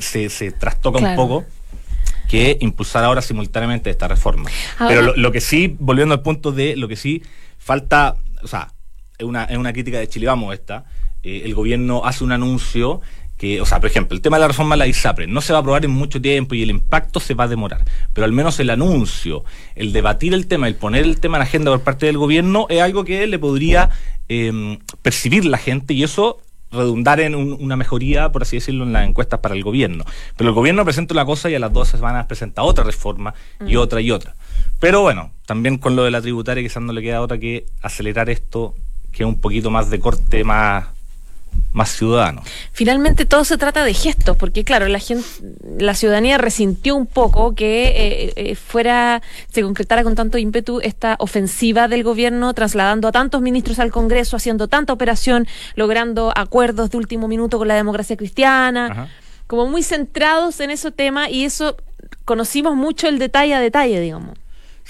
se, 0.00 0.30
se 0.30 0.50
trastoca 0.52 0.98
Claro. 0.98 1.10
un 1.22 1.28
poco 1.28 1.44
que 2.28 2.56
impulsar 2.60 3.04
ahora 3.04 3.20
simultáneamente 3.22 3.90
esta 3.90 4.08
reforma. 4.08 4.48
Ahora- 4.78 4.88
Pero 4.94 5.02
lo, 5.02 5.16
lo 5.16 5.32
que 5.32 5.40
sí, 5.40 5.76
volviendo 5.78 6.14
al 6.14 6.22
punto 6.22 6.52
de 6.52 6.76
lo 6.76 6.88
que 6.88 6.96
sí 6.96 7.22
falta, 7.58 8.16
o 8.42 8.48
sea, 8.48 8.72
es 9.18 9.24
una, 9.26 9.44
es 9.44 9.56
una 9.58 9.72
crítica 9.72 9.98
de 9.98 10.08
Chile 10.08 10.26
Vamos 10.26 10.54
esta, 10.54 10.84
eh, 11.22 11.42
el 11.44 11.54
gobierno 11.54 12.02
hace 12.04 12.24
un 12.24 12.32
anuncio 12.32 13.00
que, 13.36 13.60
o 13.60 13.64
sea, 13.66 13.80
por 13.80 13.88
ejemplo, 13.88 14.14
el 14.14 14.20
tema 14.20 14.36
de 14.36 14.42
la 14.42 14.48
reforma 14.48 14.74
de 14.74 14.80
la 14.80 14.86
ISAPRE 14.86 15.26
no 15.26 15.40
se 15.40 15.52
va 15.54 15.58
a 15.58 15.60
aprobar 15.60 15.82
en 15.84 15.90
mucho 15.90 16.20
tiempo 16.20 16.54
y 16.54 16.62
el 16.62 16.68
impacto 16.70 17.20
se 17.20 17.32
va 17.34 17.44
a 17.44 17.48
demorar, 17.48 17.82
pero 18.12 18.26
al 18.26 18.32
menos 18.32 18.60
el 18.60 18.68
anuncio, 18.68 19.44
el 19.74 19.92
debatir 19.94 20.34
el 20.34 20.46
tema, 20.46 20.68
el 20.68 20.74
poner 20.74 21.04
el 21.04 21.20
tema 21.20 21.38
en 21.38 21.42
agenda 21.44 21.70
por 21.70 21.80
parte 21.80 22.04
del 22.06 22.18
gobierno 22.18 22.66
es 22.68 22.82
algo 22.82 23.02
que 23.04 23.26
le 23.26 23.38
podría 23.38 23.88
eh, 24.28 24.78
percibir 25.02 25.44
la 25.46 25.56
gente 25.58 25.94
y 25.94 26.02
eso 26.02 26.38
redundar 26.70 27.18
en 27.20 27.34
un- 27.34 27.56
una 27.58 27.76
mejoría, 27.76 28.30
por 28.30 28.42
así 28.42 28.56
decirlo, 28.56 28.84
en 28.84 28.92
las 28.92 29.08
encuestas 29.08 29.40
para 29.40 29.56
el 29.56 29.64
gobierno. 29.64 30.04
Pero 30.36 30.50
el 30.50 30.54
gobierno 30.54 30.84
presenta 30.84 31.14
una 31.14 31.24
cosa 31.24 31.50
y 31.50 31.54
a 31.56 31.58
las 31.58 31.72
dos 31.72 31.88
semanas 31.88 32.26
presenta 32.26 32.62
otra 32.62 32.84
reforma 32.84 33.34
y 33.66 33.74
otra 33.76 34.00
y 34.00 34.10
otra. 34.12 34.36
Pero 34.78 35.02
bueno, 35.02 35.30
también 35.46 35.78
con 35.78 35.94
lo 35.96 36.04
de 36.04 36.10
la 36.10 36.22
tributaria 36.22 36.62
quizás 36.62 36.82
no 36.82 36.92
le 36.92 37.02
queda 37.02 37.20
otra 37.20 37.38
que 37.38 37.66
acelerar 37.82 38.30
esto, 38.30 38.74
que 39.12 39.24
es 39.24 39.28
un 39.28 39.40
poquito 39.40 39.70
más 39.70 39.90
de 39.90 40.00
corte, 40.00 40.42
más, 40.44 40.86
más 41.72 41.90
ciudadano. 41.90 42.42
Finalmente 42.72 43.24
todo 43.26 43.44
se 43.44 43.58
trata 43.58 43.84
de 43.84 43.94
gestos, 43.94 44.36
porque 44.36 44.64
claro, 44.64 44.88
la 44.88 44.98
gente, 44.98 45.26
la 45.78 45.94
ciudadanía 45.94 46.38
resintió 46.38 46.96
un 46.96 47.06
poco 47.06 47.54
que 47.54 47.88
eh, 47.88 48.32
eh, 48.36 48.54
fuera, 48.54 49.22
se 49.52 49.62
concretara 49.62 50.02
con 50.02 50.14
tanto 50.14 50.38
ímpetu 50.38 50.80
esta 50.82 51.16
ofensiva 51.18 51.86
del 51.86 52.02
gobierno, 52.02 52.54
trasladando 52.54 53.08
a 53.08 53.12
tantos 53.12 53.40
ministros 53.42 53.78
al 53.78 53.90
Congreso, 53.90 54.36
haciendo 54.36 54.66
tanta 54.68 54.92
operación, 54.92 55.46
logrando 55.74 56.32
acuerdos 56.34 56.90
de 56.90 56.96
último 56.96 57.28
minuto 57.28 57.58
con 57.58 57.68
la 57.68 57.74
democracia 57.74 58.16
cristiana, 58.16 58.86
Ajá. 58.86 59.08
como 59.46 59.66
muy 59.66 59.82
centrados 59.82 60.60
en 60.60 60.70
ese 60.70 60.90
tema, 60.90 61.30
y 61.30 61.44
eso 61.44 61.76
conocimos 62.24 62.76
mucho 62.76 63.08
el 63.08 63.18
detalle 63.18 63.54
a 63.54 63.60
detalle, 63.60 64.00
digamos. 64.00 64.38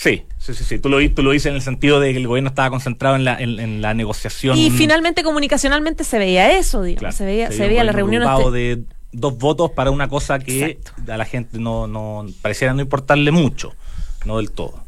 Sí, 0.00 0.22
sí, 0.38 0.54
sí, 0.54 0.64
sí. 0.64 0.78
Tú 0.78 0.88
lo, 0.88 0.96
tú 1.10 1.22
lo 1.22 1.30
dices 1.30 1.50
en 1.50 1.56
el 1.56 1.60
sentido 1.60 2.00
de 2.00 2.12
que 2.12 2.18
el 2.18 2.26
gobierno 2.26 2.48
estaba 2.48 2.70
concentrado 2.70 3.16
en 3.16 3.24
la, 3.26 3.38
en, 3.38 3.60
en 3.60 3.82
la 3.82 3.92
negociación. 3.92 4.56
Y 4.56 4.70
finalmente 4.70 5.22
comunicacionalmente 5.22 6.04
se 6.04 6.18
veía 6.18 6.56
eso, 6.56 6.82
digamos, 6.82 7.00
Claro, 7.00 7.16
se 7.18 7.26
veía, 7.26 7.52
se 7.52 7.58
veía 7.58 7.64
un 7.64 7.68
veía 7.68 7.84
la 7.84 7.92
reunión 7.92 8.22
preocupado 8.22 8.50
de 8.50 8.82
dos 9.12 9.36
votos 9.36 9.72
para 9.72 9.90
una 9.90 10.08
cosa 10.08 10.38
que 10.38 10.64
Exacto. 10.64 11.12
a 11.12 11.18
la 11.18 11.26
gente 11.26 11.58
no, 11.58 11.86
no 11.86 12.24
pareciera 12.40 12.72
no 12.72 12.80
importarle 12.80 13.30
mucho, 13.30 13.74
no 14.24 14.38
del 14.38 14.50
todo. 14.50 14.82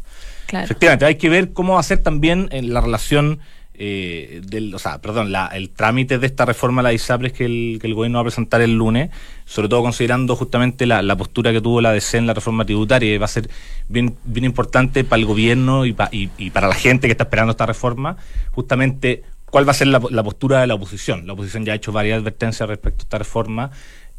Claro. 0.46 0.64
Efectivamente, 0.64 1.05
hay 1.05 1.16
que 1.16 1.29
ver 1.29 1.53
cómo 1.53 1.75
va 1.75 1.81
a 1.81 1.83
ser 1.83 1.98
también 1.98 2.48
en 2.51 2.72
la 2.72 2.81
relación 2.81 3.40
eh, 3.85 4.40
del, 4.47 4.73
o 4.73 4.79
sea, 4.79 5.01
perdón, 5.01 5.33
la- 5.33 5.49
el 5.49 5.71
trámite 5.71 6.18
de 6.21 6.27
esta 6.29 6.45
reforma 6.45 6.81
a 6.81 6.85
la 6.85 6.92
ISAPRES 6.92 7.33
que 7.33 7.45
el, 7.47 7.79
que 7.81 7.88
el 7.88 7.95
gobierno 7.95 8.18
va 8.18 8.23
a 8.23 8.25
presentar 8.25 8.61
el 8.61 8.75
lunes, 8.77 9.11
sobre 9.45 9.68
todo 9.68 9.83
considerando 9.83 10.37
justamente 10.37 10.87
la, 10.87 11.16
postura 11.16 11.51
que 11.53 11.61
tuvo 11.61 11.81
la 11.81 11.90
DC 11.92 12.16
en 12.18 12.27
la 12.29 12.35
reforma 12.35 12.64
tributaria, 12.64 13.18
va 13.18 13.25
a 13.25 13.29
ser 13.29 13.51
bien, 13.88 14.14
bien 14.25 14.45
importante 14.45 15.03
para 15.03 15.18
el 15.18 15.27
gobierno 15.27 15.85
y, 15.85 15.95
pa- 15.95 16.09
y, 16.12 16.29
para 16.51 16.68
la 16.68 16.75
gente 16.77 17.09
que 17.09 17.12
está 17.12 17.25
esperando 17.25 17.51
esta 17.51 17.66
reforma, 17.66 18.16
justamente 18.53 19.25
cuál 19.47 19.66
va 19.66 19.73
a 19.73 19.75
ser 19.75 19.88
la, 19.88 20.01
la 20.11 20.23
postura 20.23 20.61
de 20.61 20.66
la 20.68 20.75
oposición. 20.75 21.27
La 21.27 21.33
oposición 21.33 21.64
ya 21.64 21.73
ha 21.73 21.77
hecho 21.77 21.90
varias 21.92 22.21
advertencias 22.21 22.68
respecto 22.68 23.03
a 23.03 23.05
esta 23.05 23.18
reforma. 23.18 23.71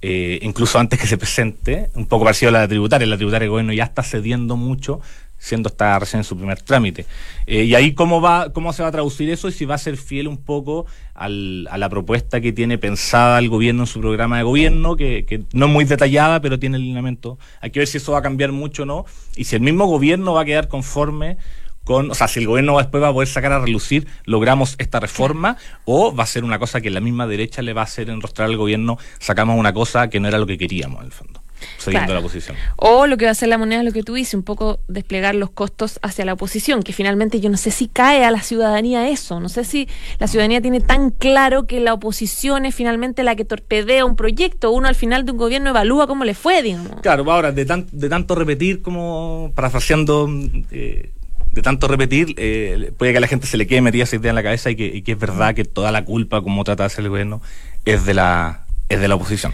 eh, 0.02 0.40
incluso 0.42 0.78
antes 0.80 1.00
que 1.00 1.08
se 1.08 1.18
presente, 1.18 1.90
un 1.96 2.08
poco 2.08 2.26
parecido 2.26 2.50
a 2.50 2.52
la 2.52 2.68
tributaria, 2.68 3.08
la 3.08 3.16
tributaria 3.16 3.46
del 3.46 3.50
gobierno 3.52 3.72
ya 3.72 3.86
está 3.86 4.04
cediendo 4.04 4.58
mucho 4.58 5.00
siendo 5.44 5.68
está 5.68 6.00
recién 6.00 6.20
en 6.22 6.24
su 6.24 6.38
primer 6.38 6.62
trámite. 6.62 7.06
Eh, 7.48 7.66
y 7.66 7.76
ahí 7.76 7.94
cómo 7.94 8.22
va, 8.22 8.54
cómo 8.54 8.72
se 8.72 8.82
va 8.82 8.88
a 8.88 8.92
traducir 8.94 9.30
eso 9.30 9.50
y 9.50 9.52
si 9.52 9.66
va 9.66 9.76
a 9.76 9.78
ser 9.78 9.98
fiel 9.98 10.30
un 10.30 10.38
poco 10.38 10.86
al- 11.14 11.68
a 11.70 11.78
la 11.78 11.90
propuesta 11.90 12.40
que 12.40 12.54
tiene 12.54 12.78
pensada 12.78 13.40
el 13.40 13.50
gobierno 13.50 13.84
en 13.84 13.88
su 13.88 14.00
programa 14.00 14.38
de 14.38 14.44
gobierno, 14.44 14.96
que, 14.96 15.26
que 15.26 15.44
no 15.52 15.66
es 15.66 15.72
muy 15.74 15.84
detallada, 15.84 16.40
pero 16.40 16.60
tiene 16.60 16.78
el 16.78 16.84
lineamiento. 16.84 17.38
Hay 17.60 17.72
que 17.72 17.80
ver 17.80 17.88
si 17.90 17.98
eso 17.98 18.14
va 18.14 18.20
a 18.20 18.22
cambiar 18.22 18.54
mucho 18.54 18.84
o 18.84 18.86
no, 18.86 19.06
y 19.36 19.44
si 19.44 19.58
el 19.58 19.62
mismo 19.62 19.86
gobierno 19.86 20.34
va 20.34 20.44
a 20.44 20.46
quedar 20.46 20.70
conforme 20.70 21.36
con, 21.84 22.12
o 22.12 22.14
sea, 22.16 22.30
si 22.30 22.40
el 22.40 22.48
gobierno 22.48 22.78
después 22.78 23.04
va 23.04 23.10
a 23.10 23.14
poder 23.14 23.28
sacar 23.28 23.52
a 23.52 23.60
relucir, 23.60 24.08
logramos 24.24 24.76
esta 24.78 25.02
reforma, 25.02 25.58
o 25.84 26.16
va 26.16 26.24
a 26.24 26.28
ser 26.28 26.46
una 26.46 26.58
cosa 26.58 26.80
que 26.80 26.90
la 26.90 27.02
misma 27.02 27.28
derecha 27.28 27.62
le 27.62 27.74
va 27.74 27.82
a 27.82 27.84
hacer 27.84 28.10
enrostrar 28.10 28.48
al 28.48 28.56
gobierno, 28.56 28.98
sacamos 29.20 29.60
una 29.60 29.74
cosa 29.74 30.10
que 30.10 30.22
no 30.22 30.30
era 30.30 30.38
lo 30.38 30.48
que 30.48 30.58
queríamos, 30.58 31.02
en 31.02 31.08
el 31.08 31.12
fondo, 31.12 31.43
siguiendo 31.78 32.08
Claro. 32.08 32.14
la 32.16 32.22
posición. 32.22 32.56
O 32.76 33.08
lo 33.08 33.18
que 33.18 33.26
va 33.26 33.30
a 33.30 33.32
hacer 33.34 33.50
la 33.50 33.58
moneda 33.58 33.80
es 33.80 33.86
lo 33.86 33.92
que 33.92 34.04
tú 34.04 34.14
dices, 34.14 34.34
un 34.34 34.44
poco 34.44 34.80
desplegar 34.88 35.36
los 35.36 35.50
costos 35.52 36.00
hacia 36.02 36.26
la 36.26 36.34
oposición, 36.34 36.84
que 36.84 36.94
finalmente 36.94 37.40
yo 37.40 37.50
no 37.50 37.58
sé 37.58 37.72
si 37.72 37.88
cae 37.88 38.24
a 38.26 38.32
la 38.32 38.42
ciudadanía 38.42 39.10
eso, 39.10 39.40
no 39.40 39.50
sé 39.50 39.64
si 39.64 39.88
la 40.20 40.28
ciudadanía 40.28 40.62
tiene 40.62 40.80
tan 40.82 41.10
claro 41.12 41.66
que 41.68 41.80
la 41.80 41.94
oposición 41.94 42.66
es 42.66 42.76
finalmente 42.76 43.24
la 43.24 43.36
que 43.36 43.46
torpedea 43.46 44.06
un 44.06 44.16
proyecto, 44.16 44.72
uno 44.72 44.88
al 44.88 44.96
final 44.96 45.26
de 45.26 45.32
un 45.32 45.38
gobierno 45.38 45.70
evalúa 45.70 46.08
cómo 46.08 46.24
le 46.26 46.34
fue, 46.34 46.62
digamos. 46.64 47.02
Claro, 47.02 47.30
ahora, 47.32 47.52
de, 47.52 47.66
tan- 47.66 47.88
de 47.92 48.10
tanto 48.10 48.36
repetir, 48.36 48.82
como 48.82 49.52
parafraseando, 49.56 50.30
eh, 50.72 51.12
de 51.52 51.62
tanto 51.62 51.88
repetir, 51.88 52.34
eh, 52.38 52.92
puede 52.98 53.12
que 53.12 53.18
a 53.20 53.22
la 53.22 53.28
gente 53.28 53.46
se 53.48 53.58
le 53.58 53.68
quede 53.68 53.82
metida 53.82 54.04
esa 54.04 54.16
idea 54.16 54.30
en 54.30 54.36
la 54.36 54.44
cabeza 54.44 54.72
y 54.72 54.76
que, 54.76 54.86
y 54.88 55.02
que 55.04 55.12
es 55.14 55.20
verdad 55.20 55.54
que 55.54 55.66
toda 55.66 55.92
la 55.92 56.04
culpa, 56.06 56.42
como 56.42 56.64
trata 56.64 56.84
de 56.84 56.88
hacer 56.88 57.04
el 57.04 57.10
gobierno, 57.10 57.42
es 57.86 58.06
de 58.06 58.14
la, 58.16 58.66
es 58.94 59.02
de 59.02 59.08
la 59.08 59.16
oposición. 59.16 59.54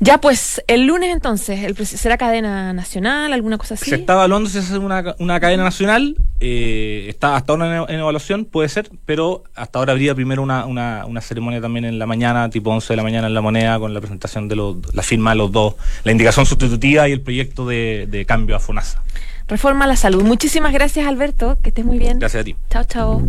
Ya 0.00 0.18
pues, 0.18 0.62
el 0.68 0.86
lunes 0.86 1.12
entonces, 1.12 1.64
el, 1.64 1.76
¿será 1.86 2.16
cadena 2.16 2.72
nacional, 2.72 3.32
alguna 3.32 3.58
cosa 3.58 3.74
así? 3.74 3.90
Se 3.90 3.96
está 3.96 4.12
evaluando 4.12 4.48
si 4.48 4.58
hace 4.58 4.78
una, 4.78 5.16
una 5.18 5.40
cadena 5.40 5.64
nacional, 5.64 6.14
eh, 6.38 7.06
está 7.08 7.34
hasta 7.34 7.52
ahora 7.52 7.84
en, 7.84 7.94
en 7.94 8.00
evaluación, 8.00 8.44
puede 8.44 8.68
ser, 8.68 8.90
pero 9.06 9.42
hasta 9.56 9.80
ahora 9.80 9.92
habría 9.92 10.14
primero 10.14 10.40
una, 10.42 10.66
una, 10.66 11.04
una 11.04 11.20
ceremonia 11.20 11.60
también 11.60 11.84
en 11.84 11.98
la 11.98 12.06
mañana, 12.06 12.48
tipo 12.48 12.70
11 12.70 12.92
de 12.92 12.96
la 12.96 13.02
mañana 13.02 13.26
en 13.26 13.34
la 13.34 13.40
moneda, 13.40 13.78
con 13.80 13.92
la 13.92 14.00
presentación 14.00 14.46
de 14.48 14.54
los, 14.54 14.94
la 14.94 15.02
firma 15.02 15.30
de 15.30 15.36
los 15.36 15.50
dos, 15.50 15.74
la 16.04 16.12
indicación 16.12 16.46
sustitutiva 16.46 17.08
y 17.08 17.12
el 17.12 17.20
proyecto 17.20 17.66
de, 17.66 18.06
de 18.08 18.24
cambio 18.24 18.54
a 18.54 18.60
FONASA. 18.60 19.02
Reforma 19.48 19.86
a 19.86 19.88
la 19.88 19.96
salud. 19.96 20.22
Muchísimas 20.22 20.72
gracias 20.72 21.06
Alberto, 21.06 21.56
que 21.62 21.70
estés 21.70 21.84
muy 21.84 21.98
bien. 21.98 22.18
Gracias 22.18 22.42
a 22.42 22.44
ti. 22.44 22.54
Chao, 22.70 22.84
chao. 22.84 23.22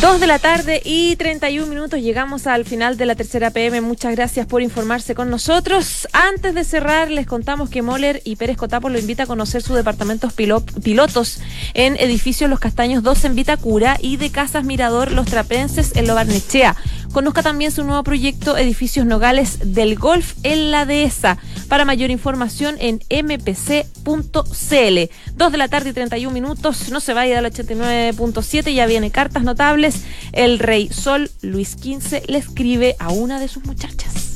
Dos 0.00 0.20
de 0.20 0.26
la 0.26 0.38
tarde 0.38 0.82
y 0.84 1.16
31 1.16 1.66
minutos. 1.66 1.98
Llegamos 2.00 2.46
al 2.46 2.64
final 2.66 2.98
de 2.98 3.06
la 3.06 3.14
tercera 3.14 3.50
PM. 3.50 3.80
Muchas 3.80 4.14
gracias 4.14 4.46
por 4.46 4.60
informarse 4.60 5.14
con 5.14 5.30
nosotros. 5.30 6.06
Antes 6.12 6.54
de 6.54 6.64
cerrar, 6.64 7.10
les 7.10 7.26
contamos 7.26 7.70
que 7.70 7.80
Moller 7.80 8.20
y 8.24 8.36
Pérez 8.36 8.56
Cotapo 8.58 8.90
lo 8.90 8.98
invita 8.98 9.22
a 9.22 9.26
conocer 9.26 9.62
sus 9.62 9.76
departamentos 9.76 10.34
pilo- 10.34 10.62
pilotos 10.82 11.38
en 11.72 11.96
edificios 11.96 12.50
Los 12.50 12.60
Castaños 12.60 13.02
2 13.02 13.24
en 13.24 13.34
Vitacura 13.34 13.96
y 14.00 14.18
de 14.18 14.30
Casas 14.30 14.64
Mirador 14.64 15.10
Los 15.10 15.26
Trapenses 15.26 15.96
en 15.96 16.06
Lobarnechea. 16.06 16.76
Conozca 17.14 17.44
también 17.44 17.70
su 17.70 17.84
nuevo 17.84 18.02
proyecto 18.02 18.56
Edificios 18.56 19.06
Nogales 19.06 19.72
del 19.72 19.94
Golf 19.94 20.34
en 20.42 20.72
la 20.72 20.84
Dehesa. 20.84 21.38
Para 21.68 21.84
mayor 21.84 22.10
información 22.10 22.74
en 22.80 22.98
mpc.cl. 23.08 24.98
Dos 25.36 25.52
de 25.52 25.58
la 25.58 25.68
tarde 25.68 25.90
y 25.90 25.92
31 25.92 26.34
minutos. 26.34 26.90
No 26.90 26.98
se 26.98 27.14
vaya 27.14 27.40
del 27.40 27.52
89.7. 27.52 28.74
Ya 28.74 28.86
viene 28.86 29.12
cartas 29.12 29.44
notables. 29.44 30.02
El 30.32 30.58
Rey 30.58 30.88
Sol 30.88 31.30
Luis 31.40 31.76
XV 31.80 32.24
le 32.26 32.38
escribe 32.38 32.96
a 32.98 33.10
una 33.10 33.38
de 33.38 33.46
sus 33.46 33.64
muchachas. 33.64 34.33